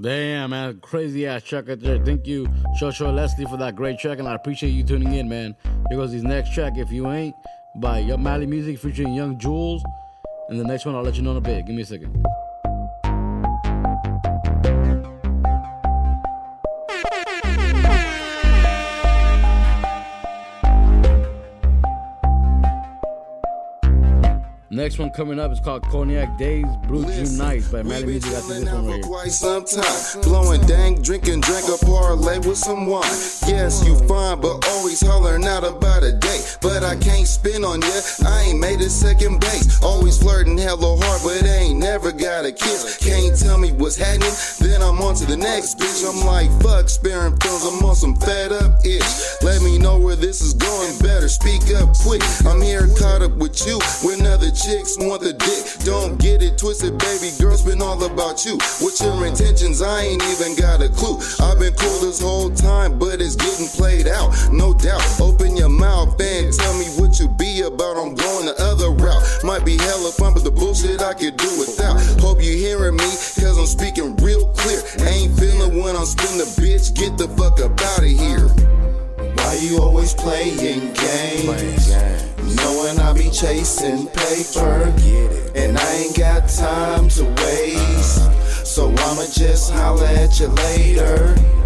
Damn, 0.00 0.50
man. 0.50 0.80
Crazy 0.80 1.26
ass 1.26 1.42
track 1.42 1.66
right 1.66 1.80
there. 1.80 1.98
Thank 2.04 2.26
you, 2.26 2.46
Shosho 2.78 3.12
Leslie, 3.12 3.46
for 3.46 3.56
that 3.56 3.74
great 3.74 3.98
track, 3.98 4.18
and 4.18 4.28
I 4.28 4.34
appreciate 4.34 4.70
you 4.70 4.84
tuning 4.84 5.14
in, 5.14 5.28
man. 5.28 5.56
Here 5.88 5.98
goes 5.98 6.12
his 6.12 6.24
next 6.24 6.52
track, 6.52 6.74
If 6.76 6.92
You 6.92 7.10
Ain't, 7.10 7.34
by 7.76 8.00
Young 8.00 8.22
Mally 8.22 8.46
Muzik 8.46 8.78
featuring 8.78 9.14
Yung 9.14 9.38
Juelz. 9.38 9.82
And 10.50 10.60
the 10.60 10.64
next 10.64 10.84
one, 10.84 10.94
I'll 10.94 11.02
let 11.02 11.16
you 11.16 11.22
know 11.22 11.32
in 11.32 11.38
a 11.38 11.40
bit. 11.40 11.66
Give 11.66 11.74
me 11.74 11.82
a 11.82 11.86
second. 11.86 12.24
Next 24.78 25.00
one 25.00 25.10
coming 25.10 25.40
up 25.40 25.50
is 25.50 25.58
called 25.58 25.82
Cognac 25.88 26.38
Days 26.38 26.64
Blue 26.86 27.04
June 27.12 27.36
Nights 27.36 27.66
by 27.66 27.82
Mally 27.82 28.06
Muzik. 28.06 28.32
I 28.32 28.40
think 28.42 28.64
this 28.64 28.72
one 28.72 28.86
right 28.86 29.02
quite 29.02 29.32
some 29.32 29.64
time. 29.64 30.22
Blowing 30.22 30.60
dank, 30.68 31.02
drinking, 31.02 31.40
drank 31.40 31.66
a 31.66 31.84
parlay 31.84 32.38
with 32.38 32.58
some 32.58 32.86
wine. 32.86 33.02
Yes, 33.50 33.84
you 33.84 33.98
fine, 34.06 34.40
but 34.40 34.64
always 34.68 35.04
hollering 35.04 35.44
out 35.46 35.64
about 35.64 36.04
a 36.04 36.12
date. 36.12 36.58
But 36.62 36.84
I 36.84 36.94
can't 36.94 37.26
spin 37.26 37.64
on 37.64 37.82
ya, 37.82 38.00
I 38.24 38.42
ain't 38.50 38.60
made 38.60 38.78
a 38.78 38.88
second 38.88 39.40
base. 39.40 39.82
Always 39.82 40.16
flirting 40.16 40.56
hella 40.56 40.96
hard, 41.02 41.22
but 41.24 41.44
ain't 41.44 41.80
never 41.80 42.12
got 42.12 42.44
a 42.44 42.52
kiss. 42.52 42.98
Can't 42.98 43.36
tell 43.36 43.58
me 43.58 43.72
what's 43.72 43.96
happening, 43.96 44.30
then 44.60 44.80
I'm 44.80 45.02
on 45.02 45.16
to 45.16 45.26
the 45.26 45.36
next 45.36 45.80
bitch. 45.80 46.06
I'm 46.08 46.24
like, 46.24 46.50
fuck, 46.62 46.88
sparing 46.88 47.36
films, 47.38 47.64
I'm 47.64 47.84
on 47.84 47.96
some 47.96 48.14
fed 48.14 48.52
up 48.52 48.78
itch. 48.84 49.02
Let 49.42 49.60
me 49.60 49.76
know 49.76 49.98
where 49.98 50.14
this 50.14 50.40
is 50.40 50.54
going, 50.54 50.98
better 51.00 51.28
speak 51.28 51.62
up 51.74 51.96
quick. 51.98 52.22
I'm 52.46 52.62
here 52.62 52.86
caught 52.94 53.22
up 53.22 53.32
with 53.32 53.66
you, 53.66 53.80
when 54.06 54.24
other 54.24 54.52
chicks 54.68 54.98
want 54.98 55.22
the 55.22 55.32
dick. 55.32 55.64
Don't 55.88 56.20
get 56.20 56.42
it 56.42 56.58
twisted, 56.58 56.98
baby 56.98 57.32
girl, 57.40 57.56
it's 57.56 57.62
been 57.62 57.80
all 57.80 57.96
about 58.04 58.44
you. 58.44 58.60
What's 58.84 59.00
your 59.00 59.24
intentions? 59.24 59.80
I 59.80 60.02
ain't 60.02 60.22
even 60.28 60.56
got 60.60 60.84
a 60.84 60.90
clue. 60.92 61.16
I've 61.40 61.58
been 61.58 61.72
cool 61.72 62.00
this 62.04 62.20
whole 62.20 62.50
time, 62.50 62.98
but 62.98 63.20
it's 63.22 63.34
getting 63.34 63.68
played 63.68 64.06
out, 64.06 64.28
no 64.52 64.74
doubt. 64.74 65.00
Open 65.20 65.56
your 65.56 65.72
mouth 65.72 66.20
and 66.20 66.52
tell 66.52 66.76
me 66.76 66.84
what 67.00 67.18
you 67.18 67.28
be 67.40 67.62
about. 67.62 67.96
I'm 67.96 68.12
going 68.14 68.44
the 68.44 68.56
other 68.60 68.90
route. 68.92 69.24
Might 69.42 69.64
be 69.64 69.78
hella 69.78 70.12
fun, 70.12 70.34
but 70.34 70.44
the 70.44 70.52
bullshit 70.52 71.00
I 71.00 71.14
could 71.14 71.38
do 71.38 71.48
without. 71.58 71.96
Hope 72.20 72.42
you 72.42 72.52
hearing 72.52 72.96
me, 72.96 73.08
cause 73.40 73.56
I'm 73.56 73.64
speaking 73.64 74.16
real 74.16 74.52
clear. 74.52 74.84
Ain't 75.08 75.32
feeling 75.40 75.80
when 75.80 75.96
I'm 75.96 76.04
spin 76.04 76.36
the 76.36 76.48
bitch, 76.60 76.92
get 76.92 77.16
the 77.16 77.28
fuck 77.40 77.56
up 77.64 77.72
out 77.96 78.04
of 78.04 78.12
here. 78.12 78.48
Why 79.32 79.58
you 79.62 79.80
always 79.80 80.12
playing 80.12 80.92
games? 80.92 82.27
Knowing 82.56 82.98
I 82.98 83.12
be 83.12 83.30
chasing 83.30 84.06
paper, 84.06 84.92
and 85.54 85.78
I 85.78 85.92
ain't 85.94 86.16
got 86.16 86.48
time 86.48 87.08
to 87.10 87.24
waste. 87.42 88.66
So 88.66 88.88
I'ma 88.88 89.26
just 89.32 89.70
holler 89.72 90.06
at 90.06 90.40
you 90.40 90.48
later. 90.48 91.57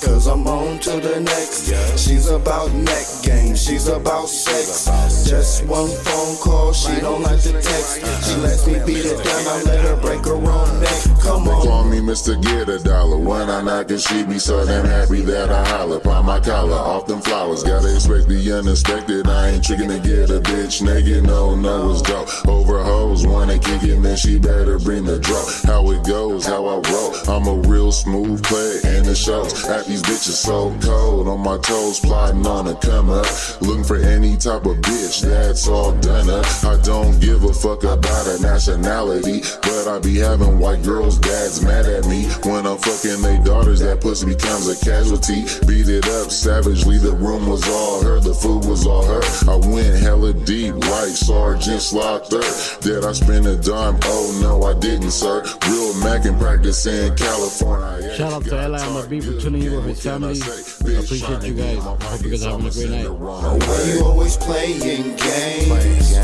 Cause 0.00 0.26
I'm 0.26 0.46
on 0.46 0.78
to 0.80 1.00
the 1.00 1.20
next. 1.20 1.68
She's 1.98 2.28
about 2.28 2.72
neck 2.72 3.06
game, 3.22 3.56
she's 3.56 3.88
about 3.88 4.28
sex. 4.28 4.84
Just 5.28 5.66
one 5.66 5.88
phone 5.88 6.36
call, 6.38 6.72
she 6.72 7.00
don't 7.00 7.22
like 7.22 7.40
to 7.42 7.52
text. 7.52 7.96
She 8.26 8.36
lets 8.36 8.66
me 8.66 8.74
beat 8.86 9.04
it 9.04 9.22
down, 9.24 9.46
I 9.46 9.62
let 9.64 9.84
her 9.84 9.96
break 9.96 10.24
her 10.24 10.34
own 10.34 10.80
neck. 10.80 11.08
Come 11.22 11.48
on. 11.48 11.66
call 11.66 11.84
me 11.84 11.98
Mr. 11.98 12.40
Get 12.40 12.68
a 12.68 12.78
Dollar. 12.82 13.18
When 13.18 13.50
I 13.50 13.60
knock 13.60 13.90
and 13.90 14.00
she 14.00 14.24
be 14.24 14.38
so 14.38 14.64
damn 14.64 14.84
happy 14.86 15.20
that 15.22 15.50
I 15.50 15.66
holler. 15.68 16.00
Pop 16.00 16.24
my 16.24 16.40
collar 16.40 16.72
off 16.72 17.06
them 17.06 17.20
flowers. 17.20 17.62
Gotta 17.62 17.94
expect 17.94 18.28
the 18.28 18.52
unexpected. 18.52 19.26
I 19.28 19.50
ain't 19.50 19.64
tricking 19.64 19.88
to 19.88 19.98
get 19.98 20.30
a 20.30 20.40
bitch 20.40 20.80
naked. 20.80 21.24
No, 21.24 21.54
no, 21.54 21.92
it's 21.92 22.02
dope. 22.02 22.28
It, 23.82 24.02
then 24.02 24.16
she 24.16 24.38
better 24.38 24.78
bring 24.78 25.04
the 25.04 25.18
draw. 25.18 25.44
How 25.64 25.90
it 25.90 26.04
goes, 26.06 26.46
how 26.46 26.66
I 26.66 26.80
roll. 26.90 27.14
I'm 27.28 27.46
a 27.46 27.68
real 27.68 27.92
smooth 27.92 28.42
player 28.44 28.80
and 28.84 29.04
the 29.04 29.14
shows. 29.14 29.64
At 29.66 29.86
these 29.86 30.02
bitches 30.02 30.38
so 30.38 30.76
cold. 30.80 31.28
On 31.28 31.40
my 31.40 31.58
toes, 31.58 32.00
plotting 32.00 32.46
on 32.46 32.68
a 32.68 32.74
come 32.76 33.10
up. 33.10 33.26
Looking 33.60 33.84
for 33.84 33.96
any 33.96 34.36
type 34.36 34.66
of 34.66 34.76
bitch 34.78 35.20
that's 35.22 35.68
all 35.68 35.92
done 36.00 36.30
up. 36.30 36.46
I 36.64 36.80
don't 36.82 37.18
give 37.20 37.44
a 37.44 37.52
fuck 37.52 37.84
about 37.84 38.26
a 38.26 38.40
nationality, 38.40 39.42
but 39.62 39.88
I 39.88 39.98
be 39.98 40.16
having 40.16 40.58
white 40.58 40.82
girls' 40.82 41.18
dads 41.18 41.62
mad 41.62 41.86
at 41.86 42.06
me 42.06 42.24
when 42.44 42.66
I'm 42.66 42.78
fucking 42.78 43.22
they 43.22 43.38
daughters. 43.44 43.80
That 43.80 44.00
pussy 44.00 44.26
becomes 44.26 44.68
a 44.68 44.76
casualty. 44.84 45.42
Beat 45.66 45.88
it 45.88 46.06
up 46.08 46.30
savagely. 46.30 46.98
The 46.98 47.12
room 47.12 47.48
was 47.48 47.68
all 47.68 48.02
her, 48.02 48.20
the 48.20 48.34
food 48.34 48.64
was 48.64 48.86
all 48.86 49.04
her. 49.04 49.22
I 49.50 49.56
went 49.56 49.96
hella 50.02 50.32
deep 50.32 50.74
like 50.74 51.10
Sergeant 51.10 51.82
Slaughter. 51.82 52.42
Did 52.80 53.04
I 53.04 53.12
spend 53.12 53.46
a 53.46 53.56
dime? 53.68 53.98
Oh 54.04 54.38
no, 54.40 54.62
I 54.62 54.72
didn't, 54.78 55.10
sir. 55.10 55.44
Real 55.68 55.94
Mac 56.00 56.24
and 56.24 56.40
practice 56.40 56.86
in 56.86 57.14
California. 57.16 58.16
Shout 58.16 58.32
out 58.32 58.44
to 58.44 58.58
Ella 58.58 58.80
and 58.80 58.94
my 58.94 59.06
B 59.06 59.20
for 59.20 59.38
tuning 59.38 59.62
in 59.62 59.72
with 59.76 59.84
his 59.84 60.02
family. 60.02 60.40
I 60.40 61.00
appreciate 61.00 61.42
you 61.42 61.54
guys. 61.54 61.78
I 61.78 62.04
hope 62.04 62.22
you 62.22 62.30
guys 62.30 62.46
are 62.46 62.52
having 62.52 62.66
a 62.66 62.70
great 62.70 62.90
night. 62.90 63.10
Why 63.10 63.92
you 63.92 64.04
always 64.04 64.36
playing 64.38 64.80
games? 64.80 66.16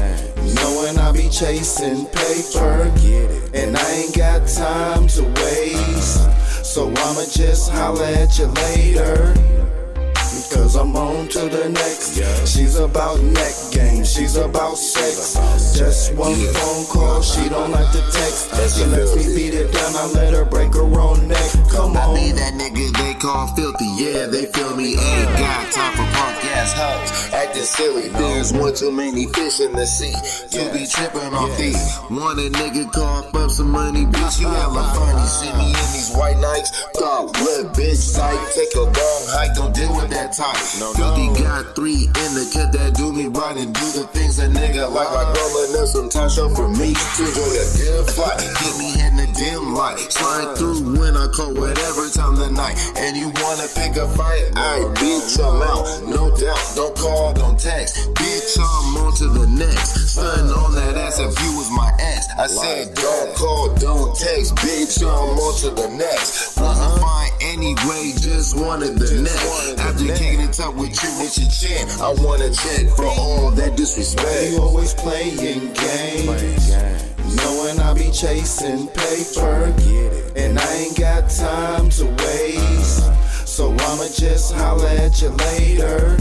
Knowing 0.54 0.98
I 0.98 1.12
be 1.12 1.28
chasing 1.28 2.06
paper, 2.06 2.90
and 3.52 3.76
I 3.76 3.90
ain't 3.92 4.16
got 4.16 4.48
time 4.48 5.06
to 5.08 5.22
waste. 5.42 6.64
So 6.64 6.88
I'ma 6.88 7.24
just 7.30 7.70
holler 7.70 8.04
at 8.04 8.38
you 8.38 8.46
later. 8.46 9.34
Because 10.48 10.76
I'm 10.76 10.96
on 10.96 11.28
to 11.28 11.48
the 11.48 11.68
next. 11.68 12.16
She's 12.46 12.76
about 12.76 13.20
neck 13.20 13.54
game, 13.72 14.04
she's 14.04 14.36
about 14.36 14.76
sex. 14.76 15.34
Just 15.76 16.14
one 16.14 16.34
phone 16.34 16.86
call, 16.86 17.22
she 17.22 17.48
don't 17.48 17.70
like 17.70 17.90
to 17.92 18.00
text. 18.12 18.50
She 18.76 18.84
lets 18.84 19.16
me 19.16 19.34
beat 19.34 19.54
it 19.54 19.72
down, 19.72 19.96
I 19.96 20.06
let 20.14 20.34
her 20.34 20.44
break 20.44 20.74
her 20.74 21.00
own 21.00 21.28
neck. 21.28 21.50
Come 21.70 21.96
on. 21.96 22.16
I 22.16 22.20
be 22.20 22.32
that 22.32 22.54
nigga 22.54 22.92
they 22.98 23.14
call 23.14 23.48
filthy, 23.56 23.86
yeah, 23.96 24.26
they 24.26 24.46
feel 24.46 24.76
me. 24.76 24.94
Ain't 24.94 25.38
got 25.38 25.72
time 25.72 25.92
for 25.96 26.06
punk 26.12 26.44
ass 26.56 26.72
hoes. 26.74 27.32
Acting 27.34 27.62
silly, 27.62 28.08
there's 28.08 28.52
one 28.52 28.74
too 28.74 28.92
many 28.92 29.26
fish 29.32 29.60
in 29.60 29.72
the 29.72 29.86
sea. 29.86 30.14
You 30.52 30.70
be 30.72 30.86
tripping 30.86 31.34
off 31.34 31.56
these. 31.58 31.98
Want 32.10 32.38
a 32.38 32.50
nigga 32.50 32.90
cough 32.92 33.34
up 33.34 33.50
some 33.50 33.70
money, 33.70 34.04
bitch, 34.04 34.40
you 34.40 34.48
hella 34.48 34.82
funny. 34.94 35.26
See 35.26 35.52
me 35.58 35.66
in 35.66 35.88
these 35.94 36.12
white 36.14 36.38
nights, 36.38 36.70
thought 36.94 37.26
what 37.40 37.72
bitch 37.74 37.96
sight. 37.96 38.38
Take 38.54 38.74
a 38.76 38.84
long 38.84 39.22
hike, 39.34 39.54
don't 39.54 39.74
deal 39.74 39.94
with 39.96 40.10
that 40.10 40.33
type. 40.34 40.58
Filthy 40.98 41.30
got 41.38 41.76
three 41.76 42.10
in 42.10 42.30
the 42.34 42.44
cut 42.50 42.74
that 42.74 42.94
do 42.98 43.12
me 43.12 43.30
right 43.30 43.56
and 43.56 43.70
do 43.70 43.86
the 43.94 44.04
things 44.10 44.38
a 44.38 44.50
nigga 44.50 44.90
like. 44.90 45.06
Rolling 45.06 45.78
up 45.78 45.86
some 45.86 46.08
time 46.10 46.28
show 46.28 46.50
for 46.50 46.68
me 46.68 46.90
to 46.94 47.22
enjoy 47.22 47.54
a 47.54 47.66
good 47.78 48.06
flight. 48.10 48.42
Get 48.42 48.74
me 48.74 48.90
in 48.98 49.14
the 49.14 49.30
dim 49.38 49.74
light, 49.74 49.98
slide 50.10 50.58
through 50.58 50.98
when 50.98 51.16
I 51.16 51.30
call 51.30 51.54
whatever 51.54 52.10
time 52.10 52.34
the 52.34 52.50
night. 52.50 52.74
And 52.98 53.16
you 53.16 53.30
wanna 53.38 53.70
pick 53.78 53.94
a 53.94 54.10
fight? 54.10 54.50
I 54.58 54.82
bitch, 54.98 55.38
I'm 55.38 55.62
out, 55.62 55.86
no 56.02 56.34
doubt. 56.34 56.62
Don't 56.74 56.96
call, 56.98 57.32
don't 57.32 57.58
text. 57.58 58.10
Bitch, 58.18 58.58
I'm 58.58 58.96
on 59.06 59.14
to 59.22 59.28
the 59.30 59.46
next. 59.46 60.18
Stunting 60.18 60.50
on 60.50 60.74
that 60.74 60.98
ass 60.98 61.22
if 61.22 61.30
you 61.46 61.50
was 61.54 61.70
my 61.70 61.94
ex. 62.00 62.26
I 62.38 62.46
said, 62.46 62.94
don't 62.94 63.36
call, 63.36 63.74
don't 63.78 64.18
text. 64.18 64.54
Bitch, 64.56 64.98
I'm 64.98 65.38
on 65.38 65.54
to 65.62 65.70
the 65.70 65.88
next. 65.94 66.58
Wasn't 66.58 66.90
uh-huh. 66.90 66.98
fine 66.98 67.23
anyway, 67.54 68.12
just 68.18 68.56
wanted 68.56 68.98
the 68.98 69.22
next. 69.22 69.78
After 69.78 70.06
kicking 70.06 70.40
it 70.40 70.58
up 70.60 70.74
with 70.74 70.94
you 71.02 71.10
with 71.18 71.38
your 71.38 71.50
chin, 71.50 71.88
I 72.00 72.12
wanna 72.22 72.50
check 72.50 72.88
for 72.96 73.06
all 73.06 73.50
that 73.52 73.76
disrespect. 73.76 74.50
You 74.50 74.62
always 74.62 74.94
playing 74.94 75.72
games. 75.72 76.70
Knowing 77.36 77.80
I 77.80 77.94
be 77.94 78.10
chasing 78.10 78.88
paper. 78.88 79.72
And 80.36 80.58
I 80.58 80.74
ain't 80.74 80.98
got 80.98 81.30
time 81.30 81.88
to 81.90 82.06
waste. 82.06 83.02
Uh-huh. 83.02 83.44
So 83.44 83.70
I'ma 83.70 84.08
just 84.12 84.52
holler 84.54 84.88
at 84.88 85.22
you 85.22 85.30
later. 85.30 86.18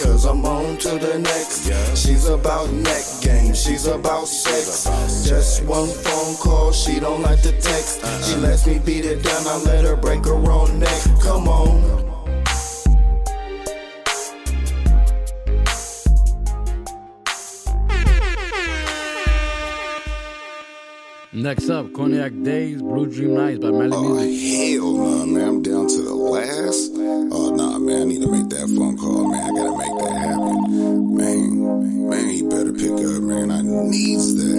Because 0.00 0.24
I'm 0.24 0.46
on 0.46 0.78
to 0.78 0.98
the 0.98 1.18
next. 1.18 1.66
She's 1.94 2.26
about 2.26 2.72
neck 2.72 3.04
game, 3.20 3.52
she's 3.52 3.86
about 3.86 4.26
sex. 4.28 5.28
Just 5.28 5.62
one 5.64 5.88
phone 5.88 6.36
call, 6.36 6.72
she 6.72 6.98
don't 6.98 7.20
like 7.20 7.42
to 7.42 7.52
text. 7.52 8.00
She 8.24 8.36
lets 8.36 8.66
me 8.66 8.78
beat 8.78 9.04
it 9.04 9.22
down, 9.22 9.46
I 9.46 9.58
let 9.58 9.84
her 9.84 9.96
break 9.96 10.24
her 10.24 10.50
own 10.50 10.78
neck. 10.78 11.02
Come 11.20 11.48
on. 11.48 12.09
Next 21.32 21.70
up, 21.70 21.92
Cognac 21.92 22.32
Days, 22.42 22.82
Blue 22.82 23.06
Dream 23.06 23.34
Nights 23.34 23.60
by 23.60 23.70
Mally 23.70 23.86
Muzik. 23.86 24.80
Hell 24.80 24.92
no, 24.94 25.26
man. 25.26 25.48
I'm 25.48 25.62
down 25.62 25.86
to 25.86 26.02
the 26.02 26.12
last. 26.12 26.90
Oh, 27.32 27.54
nah, 27.54 27.78
man. 27.78 28.02
I 28.02 28.04
need 28.06 28.22
to 28.22 28.32
make 28.32 28.48
that 28.48 28.66
phone 28.76 28.98
call, 28.98 29.30
man. 29.30 29.40
I 29.40 29.48
gotta 29.54 29.78
make 29.78 29.98
that 30.02 30.16
happen. 30.26 31.16
Man, 31.16 32.10
man, 32.10 32.28
he 32.30 32.42
better 32.42 32.72
pick 32.72 32.90
up, 32.90 33.22
man. 33.22 33.52
I 33.52 33.62
needs 33.62 34.34
that. 34.34 34.58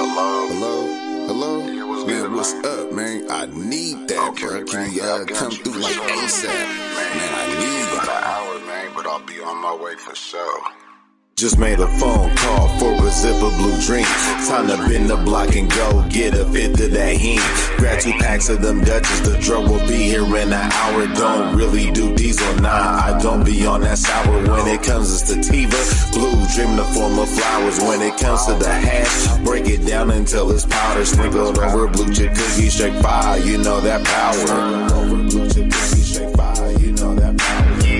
Hello? 0.00 0.48
Hello? 0.48 1.26
Hello? 1.26 1.66
Yeah, 1.66 1.84
what's 1.84 2.06
man, 2.06 2.32
what's 2.32 2.54
up, 2.64 2.92
man? 2.92 3.30
I 3.30 3.44
need 3.52 4.08
that, 4.08 4.28
okay, 4.30 4.46
bro. 4.46 4.64
Can 4.64 4.90
you 4.90 5.02
uh, 5.02 5.26
come 5.26 5.50
through 5.52 5.82
like 5.82 5.92
ASAP? 5.92 6.48
Man, 6.48 7.34
I 7.34 7.44
need 7.60 7.92
About 7.92 8.08
an 8.08 8.24
hour, 8.24 8.66
man, 8.66 8.90
but 8.94 9.06
I'll 9.06 9.20
be 9.20 9.38
on 9.38 9.60
my 9.60 9.74
way 9.76 9.96
for 9.96 10.14
sure. 10.14 10.85
Just 11.38 11.58
made 11.58 11.80
a 11.80 11.86
phone 11.98 12.34
call 12.34 12.66
for 12.78 12.94
a 12.94 13.10
zipper 13.10 13.54
blue 13.58 13.78
drink. 13.82 14.06
Time 14.48 14.68
to 14.68 14.78
bend 14.88 15.10
the 15.10 15.18
block 15.18 15.54
and 15.54 15.70
go 15.70 16.02
get 16.08 16.32
a 16.32 16.46
fifth 16.46 16.80
of 16.80 16.92
that 16.92 17.14
heen. 17.14 17.40
Grab 17.76 18.00
two 18.00 18.12
packs 18.12 18.48
of 18.48 18.62
them 18.62 18.80
Dutches. 18.82 19.20
The 19.20 19.38
drug 19.38 19.68
will 19.68 19.86
be 19.86 19.96
here 20.08 20.24
in 20.24 20.50
an 20.50 20.72
hour. 20.72 21.06
Don't 21.08 21.54
really 21.54 21.90
do 21.90 22.16
diesel, 22.16 22.54
nah. 22.62 23.02
I 23.04 23.18
don't 23.20 23.44
be 23.44 23.66
on 23.66 23.82
that 23.82 23.98
sour 23.98 24.48
when 24.48 24.66
it 24.66 24.82
comes 24.82 25.10
to 25.10 25.42
sativa. 25.42 25.76
Blue 26.14 26.32
dream 26.54 26.74
the 26.74 26.84
form 26.94 27.18
of 27.18 27.28
flowers. 27.28 27.80
When 27.80 28.00
it 28.00 28.16
comes 28.16 28.46
to 28.46 28.54
the 28.54 28.72
hash, 28.72 29.36
break 29.44 29.66
it 29.66 29.86
down 29.86 30.12
until 30.12 30.50
it's 30.52 30.64
powder. 30.64 31.04
Sprinkled 31.04 31.58
over 31.58 31.86
blue 31.86 32.14
chip 32.14 32.34
cookies, 32.34 32.72
straight 32.72 32.98
fire. 33.02 33.38
You 33.40 33.58
know 33.58 33.82
that 33.82 34.02
power. 34.06 34.96
Over 34.96 35.16
blue 35.28 35.50
chip 35.50 35.70
cookies, 35.70 36.14
straight 36.14 36.34
fire. 36.34 36.55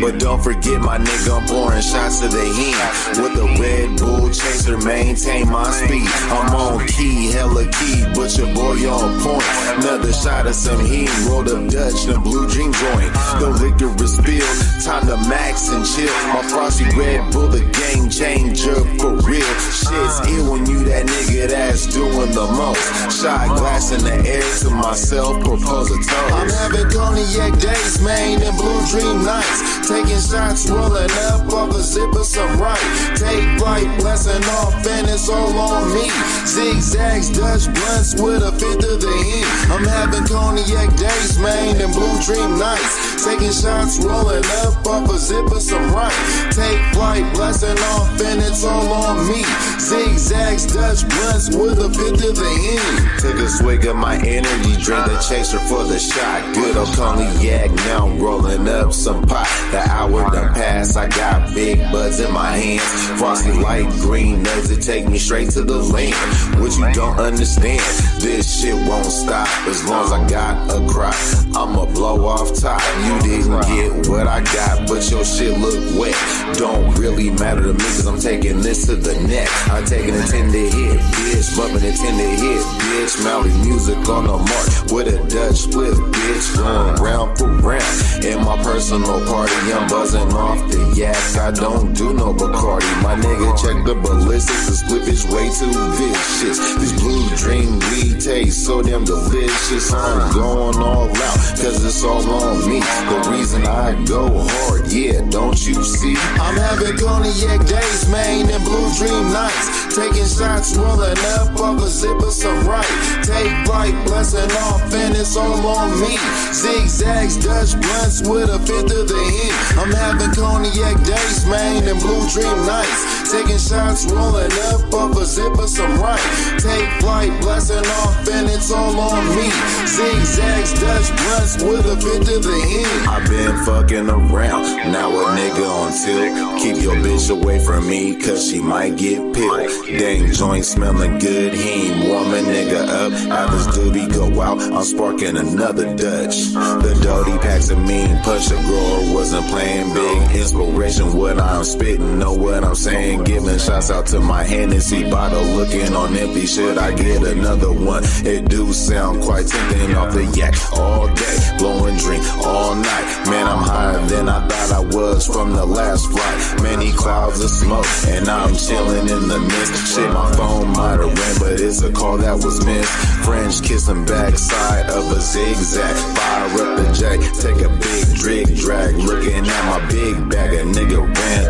But 0.06 0.20
don't 0.20 0.40
forget 0.40 0.80
my 0.80 0.98
nigga, 0.98 1.34
I'm 1.34 1.48
pouring 1.48 1.82
shots 1.82 2.20
to 2.20 2.28
the 2.28 2.46
hen. 2.46 2.78
With 3.18 3.42
a 3.42 3.46
Red 3.58 3.98
Bull 3.98 4.30
chaser, 4.30 4.78
maintain 4.78 5.50
my 5.50 5.68
speed. 5.68 6.06
I'm 6.30 6.54
on 6.54 6.86
key, 6.86 7.32
hella 7.32 7.66
key, 7.66 8.06
but 8.14 8.30
your 8.38 8.46
boy 8.54 8.78
on 8.86 9.18
point. 9.18 9.42
Another 9.82 10.12
shot 10.12 10.46
of 10.46 10.54
some 10.54 10.78
heat, 10.86 11.10
rolled 11.26 11.50
up 11.50 11.66
Dutch, 11.74 12.06
the 12.06 12.20
blue 12.22 12.46
dream 12.46 12.70
joint. 12.70 13.10
The 13.42 13.50
liquor 13.58 13.90
is 13.98 14.14
spilled, 14.14 14.84
time 14.86 15.10
to 15.10 15.18
max 15.26 15.74
and 15.74 15.82
chill. 15.82 16.14
My 16.30 16.46
frosty 16.54 16.86
Red 16.94 17.26
Bull, 17.32 17.48
the 17.48 17.66
game 17.74 18.06
changer 18.06 18.78
for 19.02 19.18
real. 19.26 19.54
Shit's 19.74 20.22
ill 20.30 20.54
when 20.54 20.70
you 20.70 20.86
that 20.86 21.10
nigga 21.10 21.50
that's 21.50 21.90
doing 21.90 22.30
the 22.30 22.46
most. 22.54 22.86
Shot 23.10 23.58
glass 23.58 23.90
in 23.90 24.06
the 24.06 24.14
air 24.22 24.45
to 24.62 24.70
myself, 24.70 25.42
propose 25.44 25.90
a 25.90 25.98
toast. 26.00 26.32
I'm 26.32 26.48
having 26.48 26.88
cognac 26.88 27.60
days, 27.60 28.00
man, 28.00 28.40
and 28.40 28.56
blue 28.56 28.80
dream 28.88 29.24
nights. 29.24 29.88
Taking 29.88 30.16
shots, 30.16 30.70
rolling 30.70 31.10
up 31.28 31.52
off 31.52 31.76
a 31.76 31.82
zipper, 31.82 32.24
some 32.24 32.56
right. 32.58 32.80
Take 33.16 33.44
flight, 33.58 33.84
blessing 34.00 34.42
off, 34.62 34.72
and 34.86 35.08
it's 35.08 35.28
all 35.28 35.52
on 35.58 35.92
me. 35.92 36.08
Zigzags, 36.46 37.28
Dutch 37.36 37.68
blunts 37.74 38.16
with 38.16 38.42
a 38.42 38.52
fifth 38.52 38.86
of 38.88 39.00
the 39.00 39.12
end. 39.12 39.72
I'm 39.72 39.84
having 39.84 40.24
cognac 40.24 40.96
days, 40.96 41.38
man, 41.38 41.76
and 41.76 41.92
blue 41.92 42.16
dream 42.24 42.58
nights. 42.58 43.24
Taking 43.24 43.52
shots, 43.52 44.00
rolling 44.04 44.46
up 44.64 44.86
off 44.86 45.10
a 45.10 45.18
zipper, 45.18 45.60
some 45.60 45.92
right. 45.92 46.16
Take 46.48 46.80
flight, 46.96 47.28
blessing 47.34 47.76
off, 47.92 48.08
and 48.24 48.40
it's 48.40 48.64
all 48.64 48.88
on 48.88 49.28
me. 49.28 49.44
Zigzags, 49.76 50.64
Dutch 50.64 51.06
blunts 51.08 51.54
with 51.54 51.76
a 51.78 51.92
fifth 51.92 52.24
of 52.24 52.36
the 52.36 52.52
end. 52.72 53.20
Took 53.20 53.36
a 53.36 53.48
swig 53.48 53.84
of 53.84 53.96
my 53.96 54.16
energy 54.16 54.45
drink, 54.86 55.04
the 55.06 55.18
chaser 55.28 55.58
for 55.58 55.84
the 55.84 55.98
shot. 55.98 56.54
Good 56.54 56.76
old 56.76 56.88
cognac, 56.94 57.70
now 57.86 58.06
I'm 58.06 58.18
rolling 58.18 58.68
up 58.68 58.92
some 58.92 59.22
pot. 59.22 59.48
The 59.72 59.80
hour 59.90 60.30
done 60.30 60.54
passed, 60.54 60.96
I 60.96 61.08
got 61.08 61.54
big 61.54 61.78
buds 61.90 62.20
in 62.20 62.32
my 62.32 62.52
hands. 62.52 63.18
Frosty 63.18 63.52
light 63.52 63.88
green 64.00 64.42
nuts 64.42 64.70
it 64.70 64.82
take 64.82 65.08
me 65.08 65.18
straight 65.18 65.50
to 65.50 65.62
the 65.62 65.78
land. 65.78 66.14
What 66.60 66.76
you 66.78 66.92
don't 66.94 67.18
understand, 67.18 67.80
this 68.20 68.60
shit 68.60 68.74
won't 68.88 69.06
stop 69.06 69.48
as 69.66 69.84
long 69.88 70.04
as 70.04 70.12
I 70.12 70.28
got 70.28 70.70
a 70.70 70.86
crop. 70.88 71.14
I'ma 71.56 71.86
blow 71.86 72.26
off 72.26 72.54
top. 72.60 72.80
You 73.04 73.18
didn't 73.28 73.60
get 73.66 74.08
what 74.08 74.26
I 74.26 74.42
got, 74.44 74.86
but 74.88 75.10
your 75.10 75.24
shit 75.24 75.58
look 75.58 75.78
wet. 75.98 76.16
Don't 76.58 76.94
really 76.98 77.30
matter 77.30 77.62
to 77.62 77.72
me, 77.72 77.78
cause 77.78 78.06
I'm 78.06 78.20
taking 78.20 78.60
this 78.60 78.86
to 78.86 78.96
the 78.96 79.14
neck. 79.26 79.48
I'm 79.68 79.84
taking 79.84 80.14
a 80.14 80.22
tender 80.26 80.58
hit, 80.58 81.00
bitch. 81.16 81.56
Bumping 81.56 81.88
a 81.88 81.92
tender 81.92 82.30
hit, 82.38 82.62
bitch. 82.62 83.24
Mounty 83.24 83.50
music 83.66 83.96
on 84.08 84.26
the 84.26 84.35
mark 84.38 84.66
with 84.92 85.08
a 85.08 85.18
Dutch 85.28 85.68
split, 85.68 85.94
bitch. 85.94 86.56
Going 86.56 86.94
round 87.02 87.38
for 87.38 87.48
round. 87.48 88.24
In 88.24 88.42
my 88.44 88.56
personal 88.62 89.24
party, 89.26 89.54
I'm 89.72 89.88
buzzing 89.88 90.32
off 90.32 90.58
the 90.70 90.94
yak. 90.96 91.16
I 91.36 91.50
don't 91.50 91.92
do 91.92 92.12
no 92.12 92.32
Bacardi. 92.32 92.90
My 93.02 93.14
nigga 93.14 93.56
check 93.60 93.84
the 93.84 93.94
ballistics. 93.94 94.66
The 94.66 94.76
split 94.76 95.08
is 95.08 95.24
way 95.26 95.48
too 95.48 95.72
vicious. 95.96 96.58
This 96.80 96.92
blue 97.00 97.24
dream 97.36 97.78
weed 97.90 98.20
tastes 98.20 98.64
so 98.64 98.82
damn 98.82 99.04
delicious. 99.04 99.92
I'm 99.92 100.32
going 100.32 100.76
all 100.82 101.08
out, 101.08 101.38
cause 101.60 101.84
it's 101.84 102.02
all 102.04 102.24
on 102.28 102.68
me. 102.68 102.80
The 102.80 103.30
reason 103.30 103.66
I 103.66 103.92
go 104.04 104.28
hard, 104.32 104.90
yeah, 104.90 105.20
don't 105.30 105.58
you 105.66 105.82
see? 105.84 106.16
I'm 106.40 106.56
having 106.56 106.96
cognac 106.98 107.66
days, 107.66 108.08
man, 108.10 108.50
and 108.50 108.64
blue 108.64 108.88
dream 108.98 109.32
nights. 109.32 109.85
Taking 109.96 110.28
shots, 110.28 110.76
rolling 110.76 111.16
up 111.40 111.56
off 111.58 111.80
a 111.80 111.88
zipper, 111.88 112.30
some 112.30 112.68
right. 112.68 112.84
Take 113.24 113.48
flight, 113.64 113.96
blessing 114.04 114.52
off, 114.68 114.92
and 114.92 115.16
it's 115.16 115.38
all 115.38 115.56
on 115.66 115.88
me. 115.98 116.18
Zigzags, 116.52 117.38
Dutch 117.38 117.80
blunts 117.80 118.20
with 118.28 118.50
a 118.52 118.58
fifth 118.60 118.92
of 118.92 119.08
the 119.08 119.16
end. 119.16 119.56
I'm 119.80 119.88
having 119.96 120.36
cognac 120.36 121.00
days, 121.02 121.46
man, 121.46 121.88
and 121.88 121.98
blue 121.98 122.28
dream 122.28 122.66
nights. 122.66 123.25
Taking 123.30 123.58
shots, 123.58 124.06
rolling 124.12 124.52
up 124.70 124.94
off 124.94 125.16
a 125.20 125.24
zipper, 125.24 125.66
some 125.66 125.98
right. 126.00 126.20
Take 126.58 126.88
flight, 127.00 127.30
blasting 127.40 127.78
off, 127.78 128.28
and 128.28 128.48
it's 128.48 128.70
all 128.70 128.98
on 128.98 129.24
me. 129.34 129.50
Zigzags, 129.84 130.72
Dutch 130.80 131.08
blunts 131.16 131.62
with 131.62 131.86
a 131.86 131.96
bit 131.96 132.26
to 132.26 132.38
the 132.38 132.84
end. 132.86 133.08
I've 133.08 133.28
been 133.28 133.64
fucking 133.64 134.08
around, 134.08 134.92
now 134.92 135.10
a 135.10 135.24
nigga 135.36 135.66
on 135.68 135.92
tilt. 135.92 136.62
Keep 136.62 136.82
your 136.82 136.94
bitch 136.96 137.28
away 137.30 137.58
from 137.58 137.88
me, 137.88 138.14
cause 138.14 138.48
she 138.48 138.60
might 138.60 138.96
get 138.96 139.18
pilled. 139.34 139.70
Dang 139.98 140.32
joint 140.32 140.64
smelling 140.64 141.18
good, 141.18 141.52
he 141.52 141.90
ain't 141.90 142.06
nigga 142.46 142.86
up. 142.88 143.12
After 143.30 143.56
this 143.56 143.66
doobie 143.76 144.12
go 144.12 144.40
out, 144.40 144.60
I'm 144.60 144.84
sparking 144.84 145.36
another 145.36 145.94
Dutch. 145.96 146.52
The 146.54 146.98
Doty 147.02 147.38
packs 147.38 147.70
a 147.70 147.76
mean, 147.76 148.16
push 148.22 148.50
a 148.50 148.54
grower, 148.54 149.14
wasn't 149.14 149.46
playing 149.48 149.92
big. 149.94 150.36
Inspiration, 150.36 151.16
what 151.16 151.38
I'm 151.38 151.64
spitting, 151.64 152.18
know 152.18 152.32
what 152.32 152.64
I'm 152.64 152.74
saying. 152.74 153.15
Giving 153.24 153.58
shots 153.58 153.90
out 153.90 154.06
to 154.08 154.20
my 154.20 154.42
Hennessy 154.42 155.08
bottle, 155.10 155.42
looking 155.42 155.94
on 155.94 156.16
empty. 156.16 156.46
Should 156.46 156.78
I 156.78 156.94
get 156.94 157.22
another 157.22 157.72
one? 157.72 158.04
It 158.24 158.48
do 158.48 158.72
sound 158.72 159.22
quite 159.22 159.46
tempting 159.46 159.94
off 159.94 160.12
the 160.12 160.24
yak 160.36 160.54
all 160.72 161.06
day, 161.08 161.38
blowing 161.58 161.96
drink 161.96 162.24
all 162.44 162.74
night. 162.74 163.06
Man, 163.28 163.46
I'm 163.46 163.62
higher 163.62 164.06
than 164.06 164.28
I 164.28 164.46
thought 164.46 164.72
I 164.72 164.96
was 164.96 165.26
from 165.26 165.54
the 165.54 165.64
last 165.64 166.06
flight. 166.10 166.62
Many 166.62 166.92
clouds 166.92 167.42
of 167.42 167.50
smoke, 167.50 167.86
and 168.06 168.28
I'm 168.28 168.54
chilling 168.54 169.08
in 169.08 169.28
the 169.28 169.38
mist. 169.40 169.94
Shit, 169.94 170.12
my 170.12 170.30
phone 170.36 170.68
might 170.68 171.00
have 171.00 171.14
ring, 171.14 171.36
but 171.38 171.60
it's 171.60 171.82
a 171.82 171.92
call 171.92 172.18
that 172.18 172.34
was 172.34 172.64
missed. 172.64 172.92
French 173.24 173.62
kissing 173.62 174.04
backside 174.04 174.90
of 174.90 175.10
a 175.10 175.20
zigzag. 175.20 175.96
Fire 176.16 176.46
up 176.62 176.78
the 176.78 176.86
jack, 176.92 177.20
take 177.40 177.60
a 177.64 177.70
big 177.80 178.06
drag, 178.16 178.56
drag. 178.56 178.94
Looking 178.96 179.46
at 179.46 179.62
my 179.66 179.80
big 179.88 180.30
bag, 180.30 180.52
a 180.54 180.62
nigga 180.62 181.02
ran 181.02 181.45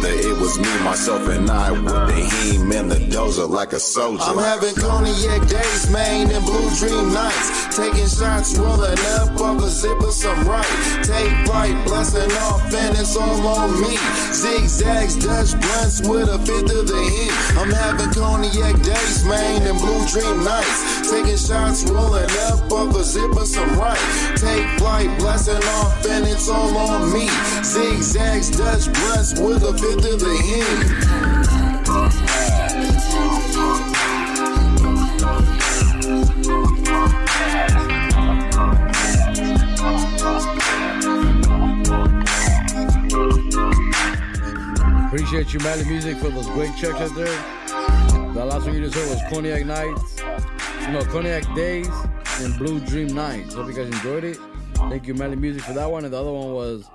quota. 0.00 0.28
It 0.28 0.38
was 0.38 0.58
me, 0.58 0.84
myself, 0.84 1.28
and 1.28 1.50
I 1.50 1.72
with 1.72 1.84
the 1.84 2.22
heme 2.22 2.74
and 2.78 2.90
the 2.90 2.96
dozer 2.96 3.48
like 3.48 3.72
a 3.72 3.80
soldier. 3.80 4.22
I'm 4.22 4.38
having 4.38 4.74
cognac 4.74 5.48
days, 5.48 5.90
man, 5.90 6.30
and 6.30 6.44
blue 6.44 6.70
dream 6.78 7.12
nights. 7.12 7.76
Taking 7.76 8.08
shots, 8.08 8.58
rolling 8.58 8.98
up 9.18 9.40
off 9.40 9.62
a 9.62 9.68
zipper, 9.68 10.10
some 10.10 10.46
right. 10.46 10.66
Take 11.02 11.32
flight, 11.46 11.74
blasting 11.86 12.32
off, 12.48 12.62
and 12.74 12.96
it's 12.98 13.16
all 13.16 13.46
on 13.46 13.80
me. 13.80 13.96
Zigzags, 14.32 15.16
Dutch 15.16 15.52
blunts 15.60 16.00
with 16.06 16.28
a 16.28 16.38
fifth 16.38 16.74
of 16.74 16.86
the 16.86 17.02
end. 17.22 17.58
I'm 17.58 17.70
having 17.70 18.12
cognac 18.12 18.82
days, 18.82 19.24
man, 19.24 19.62
and 19.62 19.78
blue 19.78 20.02
dream 20.06 20.44
nights. 20.44 21.10
Taking 21.10 21.36
shots, 21.36 21.84
rolling 21.90 22.30
up 22.50 22.70
off 22.70 22.94
a 22.94 23.04
zipper, 23.04 23.46
some 23.46 23.78
right. 23.78 23.98
Take 24.36 24.66
flight, 24.78 25.10
blasting 25.18 25.62
off, 25.80 26.06
and 26.06 26.26
it's 26.26 26.48
all 26.48 26.76
on 26.76 27.12
me. 27.12 27.28
Zigzags, 27.62 28.50
Dutch 28.50 28.92
blunts 28.92 29.38
with 29.40 29.62
a 29.62 29.72
fifth 29.72 29.87
of 29.94 30.20
the 30.20 30.28
end. 30.54 31.08
Appreciate 45.06 45.54
you, 45.54 45.60
Mally 45.60 45.84
Muzik, 45.84 46.18
for 46.18 46.28
those 46.28 46.46
great 46.48 46.76
checks 46.76 47.00
out 47.00 47.14
there. 47.14 47.26
The 48.34 48.44
last 48.44 48.66
one 48.66 48.74
you 48.74 48.80
just 48.82 48.94
heard 48.94 49.08
was 49.08 49.20
Cognac 49.30 49.64
Nights, 49.64 50.22
you 50.82 50.92
know, 50.92 51.02
Cognac 51.04 51.54
Days 51.54 51.88
and 52.40 52.56
Blue 52.58 52.78
Dream 52.80 53.08
Nights. 53.08 53.54
Hope 53.54 53.68
you 53.68 53.72
guys 53.72 53.86
enjoyed 53.86 54.24
it. 54.24 54.38
Thank 54.74 55.06
you, 55.06 55.14
Mally 55.14 55.36
Muzik, 55.36 55.62
for 55.62 55.72
that 55.72 55.90
one. 55.90 56.04
And 56.04 56.12
the 56.12 56.20
other 56.20 56.32
one 56.32 56.52
was 56.52 56.88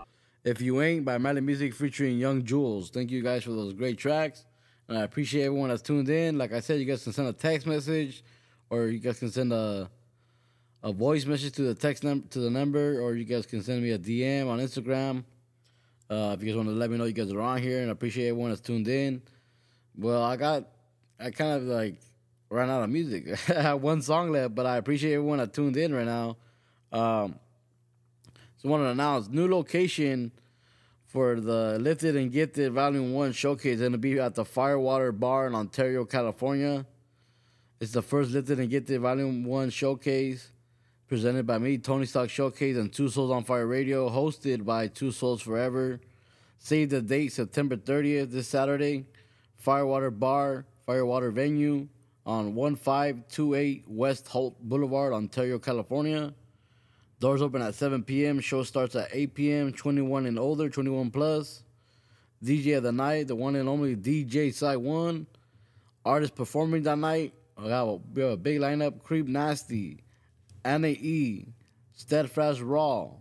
If 0.43 0.61
You 0.61 0.81
Ain't 0.81 1.05
by 1.05 1.17
Mally 1.17 1.41
Muzik 1.41 1.73
featuring 1.73 2.17
Yung 2.17 2.43
Juelz. 2.43 2.89
Thank 2.89 3.11
you 3.11 3.23
guys 3.23 3.43
for 3.43 3.51
those 3.51 3.73
great 3.73 3.97
tracks. 3.97 4.45
And 4.87 4.97
I 4.97 5.03
appreciate 5.03 5.45
everyone 5.45 5.69
that's 5.69 5.81
tuned 5.81 6.09
in. 6.09 6.37
Like 6.37 6.51
I 6.51 6.59
said, 6.59 6.79
you 6.79 6.85
guys 6.85 7.03
can 7.03 7.13
send 7.13 7.27
a 7.29 7.33
text 7.33 7.65
message 7.65 8.23
or 8.69 8.87
you 8.87 8.99
guys 8.99 9.19
can 9.19 9.31
send 9.31 9.53
a 9.53 9.89
a 10.83 10.91
voice 10.91 11.25
message 11.25 11.53
to 11.53 11.61
the 11.61 11.73
text 11.73 12.03
num- 12.03 12.25
to 12.29 12.39
the 12.39 12.49
number, 12.49 12.99
or 12.99 13.15
you 13.15 13.23
guys 13.23 13.45
can 13.45 13.63
send 13.63 13.81
me 13.81 13.91
a 13.91 13.97
DM 13.97 14.49
on 14.49 14.59
Instagram. 14.59 15.23
Uh, 16.09 16.35
if 16.37 16.43
you 16.43 16.49
guys 16.49 16.57
want 16.57 16.67
to 16.67 16.75
let 16.75 16.89
me 16.89 16.97
know 16.97 17.05
you 17.05 17.13
guys 17.13 17.31
are 17.31 17.39
on 17.39 17.61
here, 17.61 17.79
and 17.79 17.89
I 17.89 17.93
appreciate 17.93 18.27
everyone 18.27 18.49
that's 18.49 18.61
tuned 18.61 18.87
in. 18.89 19.21
Well, 19.97 20.21
I 20.21 20.35
got, 20.35 20.65
I 21.19 21.31
kind 21.31 21.53
of 21.53 21.63
like 21.63 21.95
ran 22.49 22.69
out 22.69 22.83
of 22.83 22.89
music. 22.89 23.27
I 23.49 23.61
have 23.61 23.81
one 23.81 24.01
song 24.01 24.31
left, 24.31 24.53
but 24.53 24.65
I 24.65 24.77
appreciate 24.77 25.13
everyone 25.13 25.37
that 25.37 25.53
tuned 25.53 25.77
in 25.77 25.93
right 25.93 26.05
now. 26.05 26.37
Um, 26.91 27.39
want 28.63 28.83
to 28.83 28.89
announce 28.89 29.27
new 29.29 29.47
location 29.47 30.31
for 31.05 31.39
the 31.39 31.77
Lifted 31.79 32.15
and 32.15 32.31
Gifted 32.31 32.71
Volume 32.73 33.13
One 33.13 33.33
showcase. 33.33 33.79
Going 33.79 33.91
to 33.91 33.97
be 33.97 34.19
at 34.19 34.35
the 34.35 34.45
Firewater 34.45 35.11
Bar 35.11 35.47
in 35.47 35.55
Ontario, 35.55 36.05
California. 36.05 36.85
It's 37.79 37.91
the 37.91 38.01
first 38.01 38.31
Lifted 38.31 38.59
and 38.59 38.69
Gifted 38.69 39.01
Volume 39.01 39.43
One 39.43 39.69
showcase 39.69 40.51
presented 41.07 41.45
by 41.45 41.59
me, 41.59 41.77
Tony's 41.77 42.11
Talk 42.11 42.29
Showcase, 42.29 42.77
and 42.77 42.91
Two 42.91 43.09
Souls 43.09 43.29
on 43.29 43.43
Phyre 43.43 43.67
Radio, 43.67 44.09
hosted 44.09 44.65
by 44.65 44.87
Two 44.87 45.11
Souls 45.11 45.41
Forever. 45.41 45.99
Save 46.57 46.89
the 46.89 47.01
date, 47.01 47.33
September 47.33 47.75
30th, 47.75 48.31
this 48.31 48.47
Saturday. 48.47 49.05
Firewater 49.57 50.09
Bar, 50.09 50.65
Firewater 50.87 51.29
Venue 51.29 51.87
on 52.25 52.55
1528 52.55 53.83
West 53.87 54.27
Holt 54.27 54.59
Boulevard, 54.61 55.13
Ontario, 55.13 55.59
California. 55.59 56.33
Doors 57.23 57.41
open 57.41 57.61
at 57.61 57.73
7 57.73 58.03
p.m. 58.03 58.41
Show 58.41 58.63
starts 58.63 58.97
at 58.97 59.07
8 59.09 59.33
p.m. 59.33 59.71
21 59.71 60.25
and 60.25 60.37
older, 60.37 60.69
21 60.69 61.09
plus. 61.09 61.63
DJ 62.43 62.75
of 62.75 62.83
the 62.83 62.91
night, 62.91 63.29
the 63.29 63.35
one 63.35 63.55
and 63.55 63.69
only 63.69 63.95
DJ 63.95 64.53
Side 64.53 64.75
One. 64.75 65.25
Artists 66.03 66.35
performing 66.35 66.83
that 66.83 66.97
night. 66.97 67.33
I 67.57 67.69
got 67.69 67.83
a, 67.83 68.01
we 68.13 68.23
have 68.23 68.31
a 68.31 68.35
big 68.35 68.59
lineup: 68.59 69.01
Creep 69.03 69.25
Nasty, 69.25 70.03
Anna 70.65 70.89
E, 70.89 71.47
Steadfast 71.93 72.59
Raw, 72.59 73.11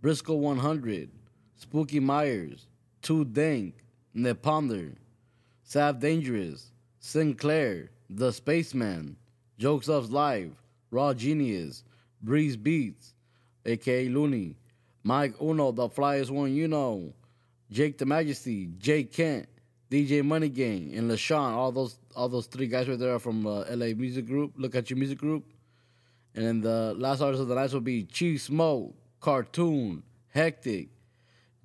Briscoe 0.00 0.36
100, 0.36 1.10
Spooky 1.56 1.98
Myers, 1.98 2.68
Too 3.02 3.24
Dank, 3.24 3.74
Neponder, 4.14 4.94
Sav 5.64 5.98
Dangerous, 5.98 6.70
Sinclair, 7.00 7.90
The 8.10 8.32
Spaceman, 8.32 9.16
Jokes 9.58 9.88
Ups 9.88 10.10
Live, 10.10 10.52
Raw 10.92 11.12
Genius, 11.14 11.82
Breeze 12.22 12.56
Beats, 12.56 13.14
aka 13.66 14.08
Looney, 14.08 14.56
Mike 15.02 15.34
Uno, 15.40 15.72
the 15.72 15.88
flyest 15.88 16.30
one 16.30 16.54
you 16.54 16.68
know, 16.68 17.12
Jake 17.70 17.98
the 17.98 18.06
Majesty, 18.06 18.70
Jake 18.78 19.12
Kent, 19.12 19.48
DJ 19.90 20.24
Money 20.24 20.48
Gang, 20.48 20.92
and 20.94 21.10
LaShawn. 21.10 21.52
All 21.52 21.72
those 21.72 21.98
all 22.14 22.28
those 22.28 22.46
three 22.46 22.66
guys 22.66 22.88
right 22.88 22.98
there 22.98 23.14
are 23.14 23.18
from 23.18 23.46
uh, 23.46 23.64
LA 23.70 23.94
Music 23.96 24.26
Group. 24.26 24.52
Look 24.56 24.74
at 24.74 24.90
your 24.90 24.98
music 24.98 25.18
group. 25.18 25.44
And 26.34 26.46
then 26.46 26.60
the 26.60 26.94
last 26.96 27.20
artist 27.20 27.42
of 27.42 27.48
the 27.48 27.54
night 27.54 27.72
will 27.72 27.80
be 27.80 28.04
Chief 28.04 28.40
Smoke, 28.40 28.94
Cartoon, 29.20 30.02
Hectic, 30.28 30.88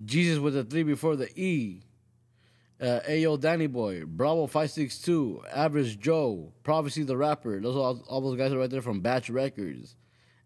Jesus 0.03 0.39
with 0.39 0.55
the 0.55 0.63
three 0.63 0.83
before 0.83 1.15
the 1.15 1.29
E, 1.39 1.81
uh, 2.81 2.99
Ayo 3.07 3.39
Danny 3.39 3.67
Boy, 3.67 4.03
Bravo 4.05 4.47
562, 4.47 5.43
Average 5.53 5.99
Joe, 5.99 6.51
Prophecy 6.63 7.03
the 7.03 7.15
Rapper. 7.15 7.59
Those 7.61 7.75
are 7.75 7.79
all, 7.79 8.03
all 8.07 8.21
those 8.21 8.37
guys 8.37 8.51
are 8.51 8.57
right 8.57 8.69
there 8.69 8.81
from 8.81 9.01
Batch 9.01 9.29
Records. 9.29 9.95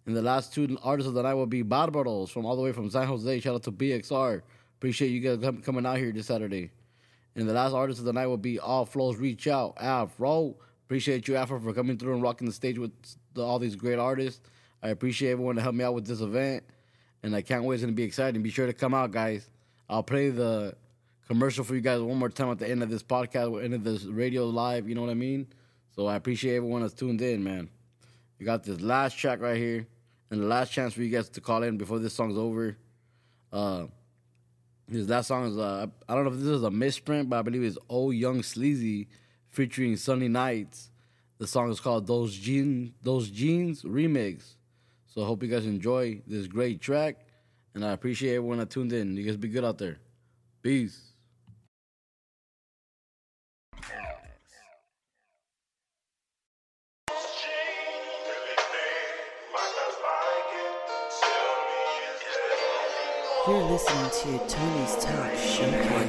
And 0.09 0.17
the 0.17 0.23
last 0.23 0.51
two 0.51 0.75
artists 0.81 1.07
of 1.07 1.13
the 1.13 1.21
night 1.21 1.35
will 1.35 1.45
be 1.45 1.61
Barbaros 1.61 2.31
from 2.31 2.43
all 2.43 2.55
the 2.55 2.63
way 2.63 2.71
from 2.71 2.89
San 2.89 3.05
Jose. 3.05 3.41
Shout 3.41 3.53
out 3.53 3.61
to 3.61 3.71
BXR. 3.71 4.41
Appreciate 4.79 5.09
you 5.09 5.19
guys 5.19 5.53
coming 5.63 5.85
out 5.85 5.99
here 5.99 6.11
this 6.11 6.25
Saturday. 6.25 6.71
And 7.35 7.47
the 7.47 7.53
last 7.53 7.73
artist 7.73 7.99
of 7.99 8.05
the 8.05 8.13
night 8.13 8.25
will 8.25 8.35
be 8.35 8.57
All 8.57 8.87
Flows 8.87 9.17
Reach 9.17 9.47
Out, 9.47 9.75
Afro. 9.79 10.55
Appreciate 10.87 11.27
you, 11.27 11.35
Afro, 11.35 11.59
for 11.59 11.73
coming 11.73 11.95
through 11.95 12.15
and 12.15 12.23
rocking 12.23 12.47
the 12.47 12.53
stage 12.53 12.79
with 12.79 12.91
the, 13.35 13.43
all 13.43 13.59
these 13.59 13.75
great 13.75 13.99
artists. 13.99 14.41
I 14.81 14.89
appreciate 14.89 15.29
everyone 15.29 15.57
to 15.57 15.61
help 15.61 15.75
me 15.75 15.83
out 15.83 15.93
with 15.93 16.07
this 16.07 16.21
event. 16.21 16.63
And 17.21 17.35
I 17.35 17.43
can't 17.43 17.63
wait. 17.63 17.75
It's 17.75 17.83
going 17.83 17.93
to 17.93 17.95
be 17.95 18.01
exciting. 18.01 18.41
Be 18.41 18.49
sure 18.49 18.65
to 18.65 18.73
come 18.73 18.95
out, 18.95 19.11
guys. 19.11 19.47
I'll 19.87 20.01
play 20.01 20.31
the 20.31 20.73
commercial 21.27 21.63
for 21.63 21.75
you 21.75 21.81
guys 21.81 22.01
one 22.01 22.17
more 22.17 22.29
time 22.29 22.49
at 22.49 22.57
the 22.57 22.67
end 22.67 22.81
of 22.81 22.89
this 22.89 23.03
podcast, 23.03 23.63
end 23.63 23.75
of 23.75 23.83
this 23.83 24.05
radio 24.05 24.47
live. 24.47 24.89
You 24.89 24.95
know 24.95 25.01
what 25.01 25.11
I 25.11 25.13
mean? 25.13 25.45
So 25.95 26.07
I 26.07 26.15
appreciate 26.15 26.55
everyone 26.55 26.81
that's 26.81 26.95
tuned 26.95 27.21
in, 27.21 27.43
man. 27.43 27.69
You 28.39 28.45
got 28.45 28.63
this 28.63 28.79
last 28.79 29.17
track 29.17 29.41
right 29.41 29.57
here, 29.57 29.85
and 30.31 30.41
the 30.41 30.45
last 30.45 30.71
chance 30.71 30.93
for 30.93 31.01
you 31.01 31.09
guys 31.09 31.29
to 31.29 31.41
call 31.41 31.63
in 31.63 31.77
before 31.77 31.99
this 31.99 32.13
song's 32.13 32.37
over. 32.37 32.77
Uh, 33.51 33.85
this 34.87 35.07
last 35.07 35.27
song 35.27 35.47
is 35.47 35.57
uh, 35.57 35.87
I 36.07 36.15
don't 36.15 36.25
know 36.25 36.31
if 36.31 36.37
this 36.37 36.47
is 36.47 36.63
a 36.63 36.71
misprint, 36.71 37.29
but 37.29 37.39
I 37.39 37.41
believe 37.41 37.63
it's 37.63 37.77
Oh 37.89 38.11
Young 38.11 38.43
Sleazy 38.43 39.07
featuring 39.49 39.95
Sonie 39.97 40.27
Nightz. 40.27 40.89
The 41.37 41.47
song 41.47 41.71
is 41.71 41.79
called 41.79 42.07
Those 42.07 42.35
Jeans 42.35 42.91
Those 43.01 43.29
Jeans 43.29 43.83
Remix. 43.83 44.55
So 45.07 45.23
I 45.23 45.25
hope 45.25 45.41
you 45.41 45.49
guys 45.49 45.65
enjoy 45.65 46.21
this 46.27 46.47
great 46.47 46.81
track, 46.81 47.25
and 47.73 47.83
I 47.83 47.91
appreciate 47.91 48.35
everyone 48.35 48.59
that 48.59 48.69
tuned 48.69 48.93
in. 48.93 49.17
You 49.17 49.23
guys 49.23 49.37
be 49.37 49.47
good 49.47 49.65
out 49.65 49.77
there. 49.77 49.97
Peace. 50.61 51.08
You're 63.59 63.71
listening 63.71 64.09
to 64.09 64.39
Tony's 64.47 64.95
Talk 65.03 65.35
Showcase. 65.35 65.99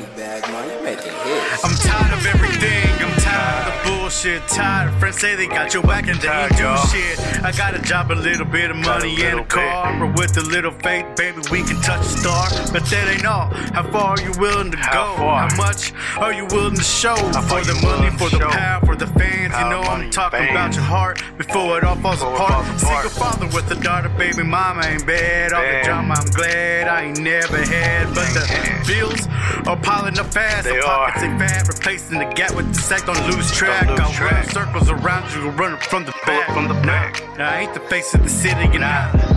I'm 1.64 1.74
tired 1.74 2.12
of 2.12 2.24
everything. 2.24 2.92
I'm 3.02 3.16
tired 3.18 3.66
of 3.66 3.74
the 3.74 3.90
bullshit. 3.90 4.46
Tired 4.46 4.92
of 4.92 5.00
friends 5.00 5.18
say 5.18 5.34
they 5.34 5.48
got 5.48 5.74
your 5.74 5.82
back 5.82 6.06
and 6.06 6.20
they 6.20 6.28
ain't 6.28 6.56
do 6.56 6.76
shit. 6.92 7.18
I 7.42 7.50
got 7.50 7.74
a 7.74 7.82
job, 7.82 8.12
a 8.12 8.14
little 8.14 8.46
bit 8.46 8.70
of 8.70 8.76
money 8.76 9.20
and 9.24 9.40
a 9.40 9.44
car. 9.44 9.98
But 9.98 10.16
with 10.16 10.36
a 10.36 10.42
little 10.42 10.70
faith, 10.70 11.06
baby, 11.20 11.42
we 11.52 11.62
can 11.62 11.76
touch 11.82 12.00
a 12.00 12.08
star. 12.08 12.48
But 12.72 12.84
that 12.88 13.06
ain't 13.12 13.26
all. 13.26 13.52
How 13.76 13.84
far 13.92 14.16
are 14.16 14.22
you 14.22 14.32
willing 14.40 14.70
to 14.70 14.78
go? 14.78 15.06
How 15.20 15.54
much 15.56 15.92
are 16.16 16.32
you 16.32 16.46
willing 16.46 16.76
to 16.76 16.82
show? 16.82 17.16
For 17.50 17.60
the 17.60 17.76
money, 17.84 18.10
for 18.16 18.30
the 18.30 18.38
power, 18.48 18.80
for 18.86 18.96
the 18.96 19.06
fans. 19.06 19.52
You 19.52 19.68
know 19.68 19.82
I'm 19.82 20.10
talking 20.10 20.48
about 20.48 20.74
your 20.74 20.84
heart 20.84 21.22
before 21.36 21.76
it 21.76 21.84
all 21.84 21.96
falls 21.96 22.22
apart. 22.22 22.64
Single 22.80 23.10
father 23.10 23.46
with 23.54 23.70
a 23.70 23.78
daughter, 23.82 24.08
baby 24.08 24.42
mama 24.42 24.82
ain't 24.86 25.06
bad. 25.06 25.52
All 25.52 25.60
the 25.60 25.82
drama, 25.84 26.14
I'm 26.16 26.30
glad 26.30 26.88
I 26.88 27.02
ain't 27.04 27.20
never 27.20 27.58
had. 27.58 28.14
But 28.14 28.32
the 28.32 28.44
bills 28.86 29.28
are 29.68 29.76
piling 29.76 30.18
up 30.18 30.32
fast. 30.32 30.68
The 30.68 30.80
pockets 30.82 31.22
ain't 31.22 31.38
fat, 31.38 31.68
replacing 31.68 32.18
the 32.18 32.32
gap 32.32 32.54
with 32.54 32.72
the 32.72 32.80
sack. 32.80 33.04
Don't 33.04 33.36
lose 33.36 33.50
track. 33.52 33.88
I'll 33.88 34.14
run 34.24 34.48
circles 34.48 34.88
around 34.88 35.28
you, 35.34 35.50
run 35.50 35.76
from 35.80 36.06
the 36.06 36.14
back. 36.24 36.54
From 36.54 36.68
the 36.68 36.80
back. 36.86 37.20
I 37.38 37.60
ain't 37.60 37.74
the 37.74 37.80
face 37.80 38.14
of 38.14 38.22
the 38.22 38.30
city, 38.30 38.64
you're 38.72 38.80
not. 38.80 39.14
I 39.14 39.29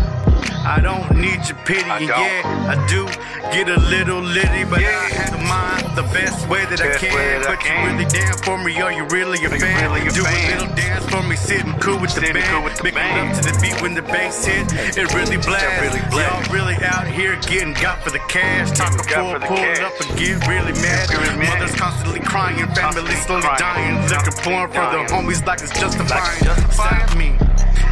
don't 0.80 1.20
need 1.20 1.43
your 1.43 1.59
pity, 1.68 1.84
and 1.84 2.07
yeah, 2.07 2.72
I 2.72 2.80
do 2.88 3.03
get 3.51 3.68
a 3.68 3.80
little 3.91 4.22
litty, 4.22 4.64
but 4.64 4.80
I 4.80 5.11
handle 5.11 5.43
mine 5.43 5.84
the 5.95 6.07
best 6.16 6.47
way 6.47 6.64
that 6.72 6.80
I 6.80 6.95
can. 6.95 7.43
But 7.43 7.59
you 7.68 7.76
really 7.84 8.07
down 8.07 8.38
for 8.47 8.57
me, 8.64 8.72
are 8.80 8.93
you 8.93 9.03
really 9.11 9.43
a 9.43 9.49
fan? 9.51 9.91
do 10.16 10.24
a 10.24 10.39
little 10.55 10.72
dance 10.76 11.05
for 11.11 11.22
me, 11.24 11.36
sitting 11.36 11.74
cool 11.84 11.99
with 11.99 12.16
the 12.16 12.22
band, 12.22 12.39
making 12.80 13.03
love 13.03 13.36
to 13.36 13.43
the 13.43 13.59
beat 13.59 13.76
when 13.82 13.93
the 13.93 14.03
bass 14.03 14.45
hit. 14.45 14.72
It 14.95 15.14
really 15.14 15.36
blasts. 15.36 15.68
Y'all 16.16 16.47
really 16.53 16.80
out 16.80 17.07
here 17.07 17.36
getting 17.43 17.74
got 17.74 18.01
for 18.01 18.11
the 18.11 18.24
cash, 18.32 18.72
talking 18.72 19.03
full, 19.03 19.36
pull 19.43 19.59
it 19.59 19.84
up 19.84 19.99
and 19.99 20.18
get 20.18 20.39
really 20.47 20.74
mad. 20.80 21.11
Mothers 21.43 21.76
constantly 21.76 22.22
crying, 22.22 22.64
family 22.72 23.16
slowly 23.28 23.43
dying, 23.59 23.99
looking 24.07 24.38
porn 24.39 24.72
for 24.72 24.88
the 24.95 25.03
homies 25.11 25.45
like 25.45 25.59
it's 25.59 25.76
justifying. 25.78 26.39
Stop 26.72 27.18
me. 27.18 27.36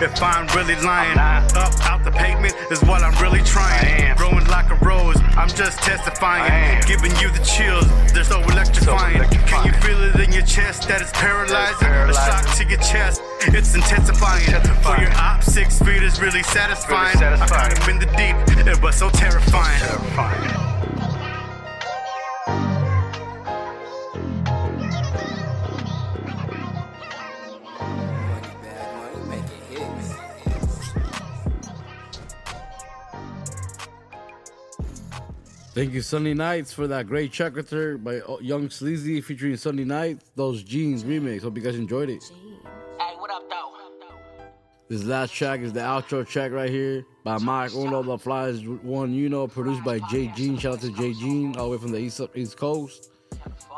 If 0.01 0.19
I'm 0.23 0.47
really 0.57 0.75
lying, 0.81 1.15
up 1.19 1.73
out 1.85 2.03
the 2.03 2.09
pavement 2.09 2.55
is 2.71 2.81
what 2.81 3.03
I'm 3.03 3.13
really 3.21 3.43
trying. 3.43 4.15
Growing 4.17 4.47
like 4.47 4.71
a 4.71 4.75
rose, 4.83 5.17
I'm 5.37 5.47
just 5.47 5.77
testifying. 5.77 6.81
Giving 6.87 7.11
you 7.17 7.29
the 7.29 7.43
chills, 7.45 7.85
they're 8.11 8.23
so 8.23 8.41
electrifying. 8.41 9.21
Can 9.45 9.67
you 9.67 9.73
feel 9.73 10.01
it 10.01 10.19
in 10.19 10.31
your 10.31 10.41
chest 10.41 10.87
that 10.87 11.01
it's 11.01 11.11
paralyzing? 11.11 11.87
A 11.87 12.13
shock 12.13 12.49
to 12.57 12.65
your 12.67 12.79
chest, 12.79 13.21
it's 13.41 13.75
intensifying. 13.75 14.49
For 14.81 14.97
your 14.97 15.13
op, 15.13 15.43
six 15.43 15.77
feet 15.77 16.01
is 16.01 16.19
really 16.19 16.41
satisfying. 16.43 17.17
I 17.17 17.47
caught 17.47 17.77
him 17.77 17.89
in 17.91 17.99
the 17.99 18.07
deep, 18.17 18.35
it 18.67 18.81
was 18.81 18.95
so 18.95 19.09
terrifying. 19.11 20.60
Thank 35.73 35.93
you, 35.93 36.01
Sunday 36.01 36.33
Nights, 36.33 36.73
for 36.73 36.85
that 36.87 37.07
great 37.07 37.31
check 37.31 37.55
with 37.55 37.69
by 38.03 38.19
uh, 38.19 38.37
Young 38.41 38.69
Sleazy 38.69 39.21
featuring 39.21 39.55
Sunday 39.55 39.85
Nights. 39.85 40.29
Those 40.35 40.63
jeans 40.63 41.05
remix. 41.05 41.43
Hope 41.43 41.55
you 41.55 41.63
guys 41.63 41.77
enjoyed 41.77 42.09
it. 42.09 42.29
Hey, 42.99 43.15
what 43.17 43.31
up, 43.31 43.49
though? 43.49 43.71
This 44.89 45.05
last 45.05 45.33
track 45.33 45.61
is 45.61 45.71
the 45.71 45.79
outro 45.79 46.27
track 46.27 46.51
right 46.51 46.69
here 46.69 47.05
by 47.23 47.37
Mike 47.37 47.73
Uno, 47.73 48.03
the 48.03 48.17
flies 48.17 48.61
one 48.67 49.13
you 49.13 49.29
know, 49.29 49.47
produced 49.47 49.81
by 49.85 49.99
Jay 50.11 50.27
Jean. 50.35 50.57
Shout 50.57 50.73
out 50.73 50.81
to 50.81 50.91
Jay 50.91 51.13
Jean, 51.13 51.55
all 51.55 51.67
the 51.67 51.71
way 51.71 51.77
from 51.77 51.93
the 51.93 51.99
East 51.99 52.19
East 52.35 52.57
Coast. 52.57 53.09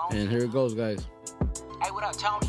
And 0.09 0.27
here 0.27 0.45
it 0.45 0.51
goes, 0.51 0.73
guys. 0.73 1.07
Hey, 1.79 1.91
what 1.91 2.03
up, 2.03 2.17
Tony? 2.17 2.47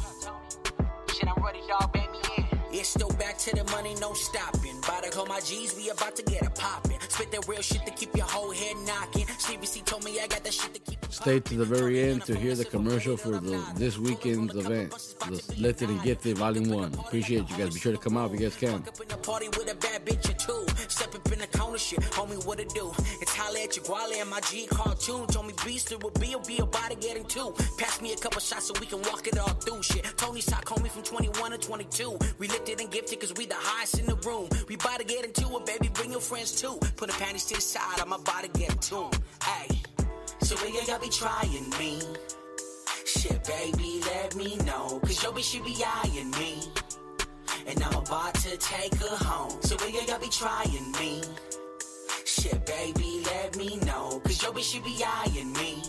Shit, 1.13 1.29
I'm 1.29 1.45
ready, 1.45 1.61
dog. 1.69 1.93
Bang 1.93 2.11
me 2.11 2.19
in. 2.39 2.44
It's 2.77 2.89
still 2.89 3.11
back 3.11 3.39
to 3.39 3.55
the 3.55 3.63
money, 3.71 3.95
no 4.01 4.15
stopping. 4.15 4.79
About 4.79 5.05
to 5.05 5.11
call 5.11 5.27
my 5.27 5.39
G's, 5.39 5.77
we 5.77 5.91
about 5.91 6.17
to 6.17 6.25
get 6.25 6.43
it 6.43 6.55
poppin'. 6.57 6.99
Spit 7.09 7.31
that 7.31 7.47
real 7.47 7.63
shit 7.63 7.87
to 7.87 7.93
keep 7.93 8.17
your 8.17 8.27
whole 8.27 8.51
head 8.51 8.75
knocking. 8.85 9.29
Stevie 9.39 9.65
C 9.65 9.81
told 9.83 10.03
me 10.05 10.19
I 10.19 10.27
got 10.27 10.43
that 10.43 10.53
shit 10.53 10.75
to 10.75 10.81
keep 10.81 11.05
Stay 11.15 11.39
to 11.39 11.55
the 11.55 11.65
very 11.65 12.03
end 12.03 12.25
to 12.25 12.37
hear 12.37 12.57
the 12.57 12.65
commercial 12.65 13.17
for 13.17 13.39
the 13.39 13.65
this 13.77 13.97
weekend's 13.97 14.53
event, 14.57 14.91
the 15.21 15.55
Lifted 15.57 15.89
and 15.91 16.03
Gifted 16.03 16.37
Volume 16.39 16.69
1. 16.69 16.95
Appreciate 16.95 17.49
you 17.49 17.57
guys. 17.57 17.73
Be 17.73 17.79
sure 17.79 17.93
to 17.93 17.99
come 17.99 18.17
out 18.17 18.33
if 18.33 18.41
you 18.41 18.47
guys 18.49 18.57
can. 18.57 18.83
Up 18.83 19.01
in 19.01 19.07
the 19.07 19.17
party 19.19 19.47
with 19.47 19.71
a 19.71 19.77
bad 19.77 20.05
bitch 20.05 20.29
or 20.29 20.35
two. 20.35 20.67
Step 20.89 21.15
up 21.15 21.33
in 21.33 21.39
the 21.39 21.47
corner 21.57 21.79
shit, 21.79 22.01
homie, 22.01 22.45
what 22.45 22.59
it 22.59 22.69
do? 22.71 22.93
It's 23.23 23.33
holla 23.33 23.61
at 23.63 23.77
your 23.77 23.85
guale 23.85 24.21
and 24.21 24.29
my 24.29 24.41
G 24.41 24.67
cartoon. 24.67 25.29
Told 25.29 25.47
me 25.47 25.55
beast 25.65 25.93
it 25.93 26.03
would 26.03 26.19
be, 26.19 26.35
be 26.49 26.59
about 26.59 26.91
to 26.91 26.97
getting 26.97 27.25
two. 27.27 27.55
Pass 27.79 28.03
me 28.03 28.13
a 28.13 28.17
couple 28.17 28.41
shots 28.41 28.67
so 28.67 28.75
we 28.81 28.87
can 28.87 29.01
walk 29.03 29.29
it 29.29 29.39
all 29.39 29.55
through 29.63 29.85
shit. 29.85 30.05
Tony's 30.17 30.47
talk, 30.47 30.65
homie, 30.65 30.91
from 30.91 31.05
21 31.05 31.53
to 31.53 31.59
22. 31.59 32.19
We 32.39 32.49
lifted 32.65 32.83
and 32.83 32.91
gifted 32.91 33.21
cause 33.21 33.35
we 33.37 33.45
the 33.45 33.55
highest 33.55 33.99
in 33.99 34.07
the 34.07 34.17
room. 34.27 34.49
We 34.69 34.77
about 34.77 34.99
to 34.99 35.05
get 35.05 35.23
into 35.23 35.45
it, 35.57 35.67
baby, 35.67 35.91
bring 35.93 36.11
your 36.11 36.21
friends 36.21 36.59
too. 36.59 36.79
Put 36.97 37.11
the 37.11 37.17
panties 37.19 37.45
to 37.47 37.57
the 37.57 37.61
side, 37.61 38.01
I'm 38.01 38.13
about 38.13 38.43
to 38.43 38.49
get 38.59 38.71
'em. 38.91 39.11
Hey, 39.43 39.69
so 40.41 40.57
where 40.57 40.71
y'all 40.71 40.99
be 40.99 41.11
trying 41.11 41.69
me? 41.79 42.01
Shit, 43.05 43.45
baby, 43.45 44.01
let 44.07 44.35
me 44.35 44.57
know. 44.65 44.99
Cause 45.01 45.23
your 45.23 45.33
bitch 45.33 45.53
should 45.53 45.65
be 45.65 45.77
eyeing 45.85 46.31
me. 46.31 46.63
And 47.67 47.83
I'm 47.83 47.97
about 47.97 48.35
to 48.47 48.57
take 48.57 48.95
her 48.95 49.17
home. 49.17 49.61
So 49.63 49.77
where 49.77 49.91
y'all 49.91 50.19
be 50.19 50.29
trying 50.29 50.93
me? 50.93 51.23
Shit, 52.25 52.65
baby, 52.65 53.25
let 53.27 53.57
me 53.57 53.77
know. 53.85 54.21
Cause 54.25 54.43
your 54.43 54.53
bitch 54.53 54.73
should 54.73 54.85
be 54.85 54.97
eyeing 55.05 55.53
me. 55.53 55.83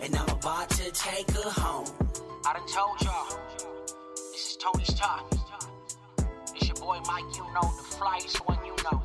And 0.00 0.16
I'm 0.16 0.28
about 0.28 0.70
to 0.70 0.90
take 0.90 1.30
her 1.30 1.50
home. 1.50 1.86
I 2.44 2.52
done 2.54 2.66
told 2.66 3.00
y'all. 3.02 3.38
Tony's 4.58 4.92
talk. 4.94 5.32
It's 6.54 6.66
your 6.66 6.76
boy 6.76 6.98
Mike, 7.06 7.24
you 7.36 7.44
know, 7.54 7.62
the 7.62 7.96
flyest 7.96 8.38
one 8.38 8.58
you 8.64 8.74
know. 8.90 9.02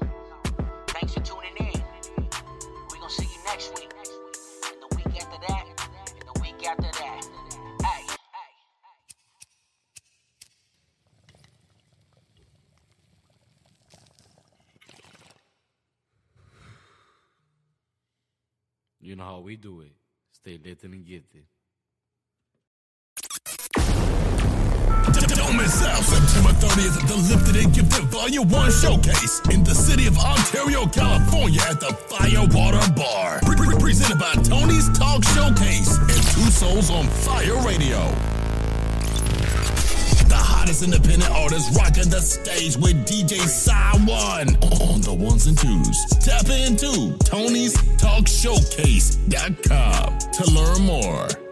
Thanks 0.87 1.13
for 1.13 1.19
tuning 1.21 1.55
in. 1.57 1.83
We 2.91 2.97
gonna 2.97 3.09
see 3.09 3.25
you 3.25 3.43
next 3.45 3.71
week. 3.75 3.91
And 4.65 4.81
the 4.81 4.95
week 4.95 5.21
after 5.21 5.39
that. 5.47 5.65
And 6.09 6.27
the 6.33 6.41
week 6.41 6.67
after 6.67 6.81
that. 6.83 7.27
Hey. 7.83 8.15
You 18.99 19.15
know 19.15 19.23
how 19.23 19.39
we 19.41 19.55
do 19.55 19.81
it. 19.81 19.91
Stay 20.31 20.57
lit 20.57 20.83
and 20.83 21.05
gifted. 21.05 21.45
Don't 25.35 25.57
miss 25.57 25.83
out 25.83 26.03
September 26.03 26.51
30th 26.51 27.01
at 27.01 27.07
the 27.07 27.15
Lifted 27.29 27.55
and 27.57 27.73
Gifted 27.73 28.05
Volume 28.05 28.47
1 28.49 28.71
Showcase 28.71 29.41
in 29.51 29.63
the 29.63 29.75
city 29.75 30.07
of 30.07 30.17
Ontario, 30.17 30.85
California 30.87 31.61
at 31.69 31.79
the 31.79 31.93
Firewater 32.09 32.81
Bar. 32.93 33.39
Pre- 33.43 33.55
pre- 33.55 33.75
presented 33.77 34.17
by 34.17 34.33
Tony's 34.41 34.89
Talk 34.97 35.23
Showcase 35.35 35.97
and 35.97 36.23
Two 36.33 36.49
Souls 36.49 36.89
on 36.89 37.07
Phyre 37.07 37.57
Radio. 37.67 37.99
The 40.29 40.39
hottest 40.39 40.81
independent 40.81 41.29
artists 41.29 41.75
rocking 41.77 42.09
the 42.09 42.21
stage 42.21 42.77
with 42.77 43.05
DJ 43.05 43.37
One 44.07 44.55
on 44.81 45.01
the 45.01 45.13
ones 45.13 45.45
and 45.47 45.57
twos. 45.57 46.05
Tap 46.23 46.49
into 46.49 47.17
Tony's 47.25 47.73
Talk 47.97 48.27
Showcase.com 48.27 50.17
to 50.17 50.51
learn 50.51 50.81
more. 50.81 51.42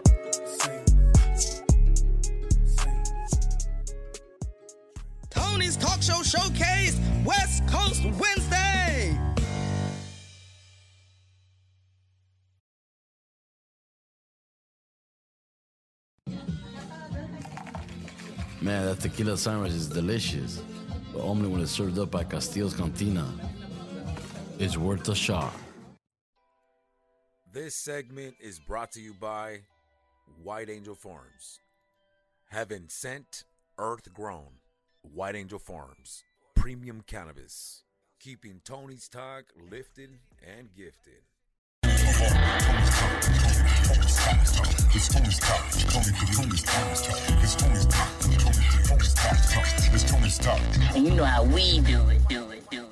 Tony's 5.72 5.76
Talk 5.76 6.02
Show 6.02 6.22
Showcase, 6.22 6.98
West 7.24 7.66
Coast 7.66 8.02
Wednesday. 8.04 9.18
Man, 18.60 18.86
that 18.86 19.00
tequila 19.00 19.36
sandwich 19.36 19.72
is 19.72 19.88
delicious, 19.88 20.62
but 21.12 21.22
only 21.22 21.48
when 21.48 21.60
it's 21.60 21.72
served 21.72 21.98
up 21.98 22.10
by 22.10 22.24
Castillo's 22.24 22.74
Cantina. 22.74 23.26
It's 24.58 24.76
worth 24.76 25.08
a 25.08 25.14
shot. 25.14 25.52
This 27.52 27.74
segment 27.74 28.36
is 28.40 28.60
brought 28.60 28.92
to 28.92 29.00
you 29.00 29.14
by 29.20 29.60
White 30.42 30.70
Angel 30.70 30.94
Farms. 30.94 31.60
Heaven 32.50 32.88
sent, 32.88 33.44
earth 33.78 34.12
grown. 34.14 34.61
White 35.02 35.34
Angel 35.36 35.58
Farms. 35.58 36.22
Premium 36.54 37.02
cannabis. 37.06 37.82
Keeping 38.20 38.60
Tony's 38.64 39.08
talk 39.08 39.44
lifted 39.70 40.10
and 40.56 40.72
gifted. 40.74 41.22
And 50.94 51.06
you 51.06 51.14
know 51.14 51.24
how 51.24 51.42
we 51.44 51.80
do 51.80 52.08
it, 52.08 52.28
do 52.28 52.50
it, 52.50 52.70
do 52.70 52.84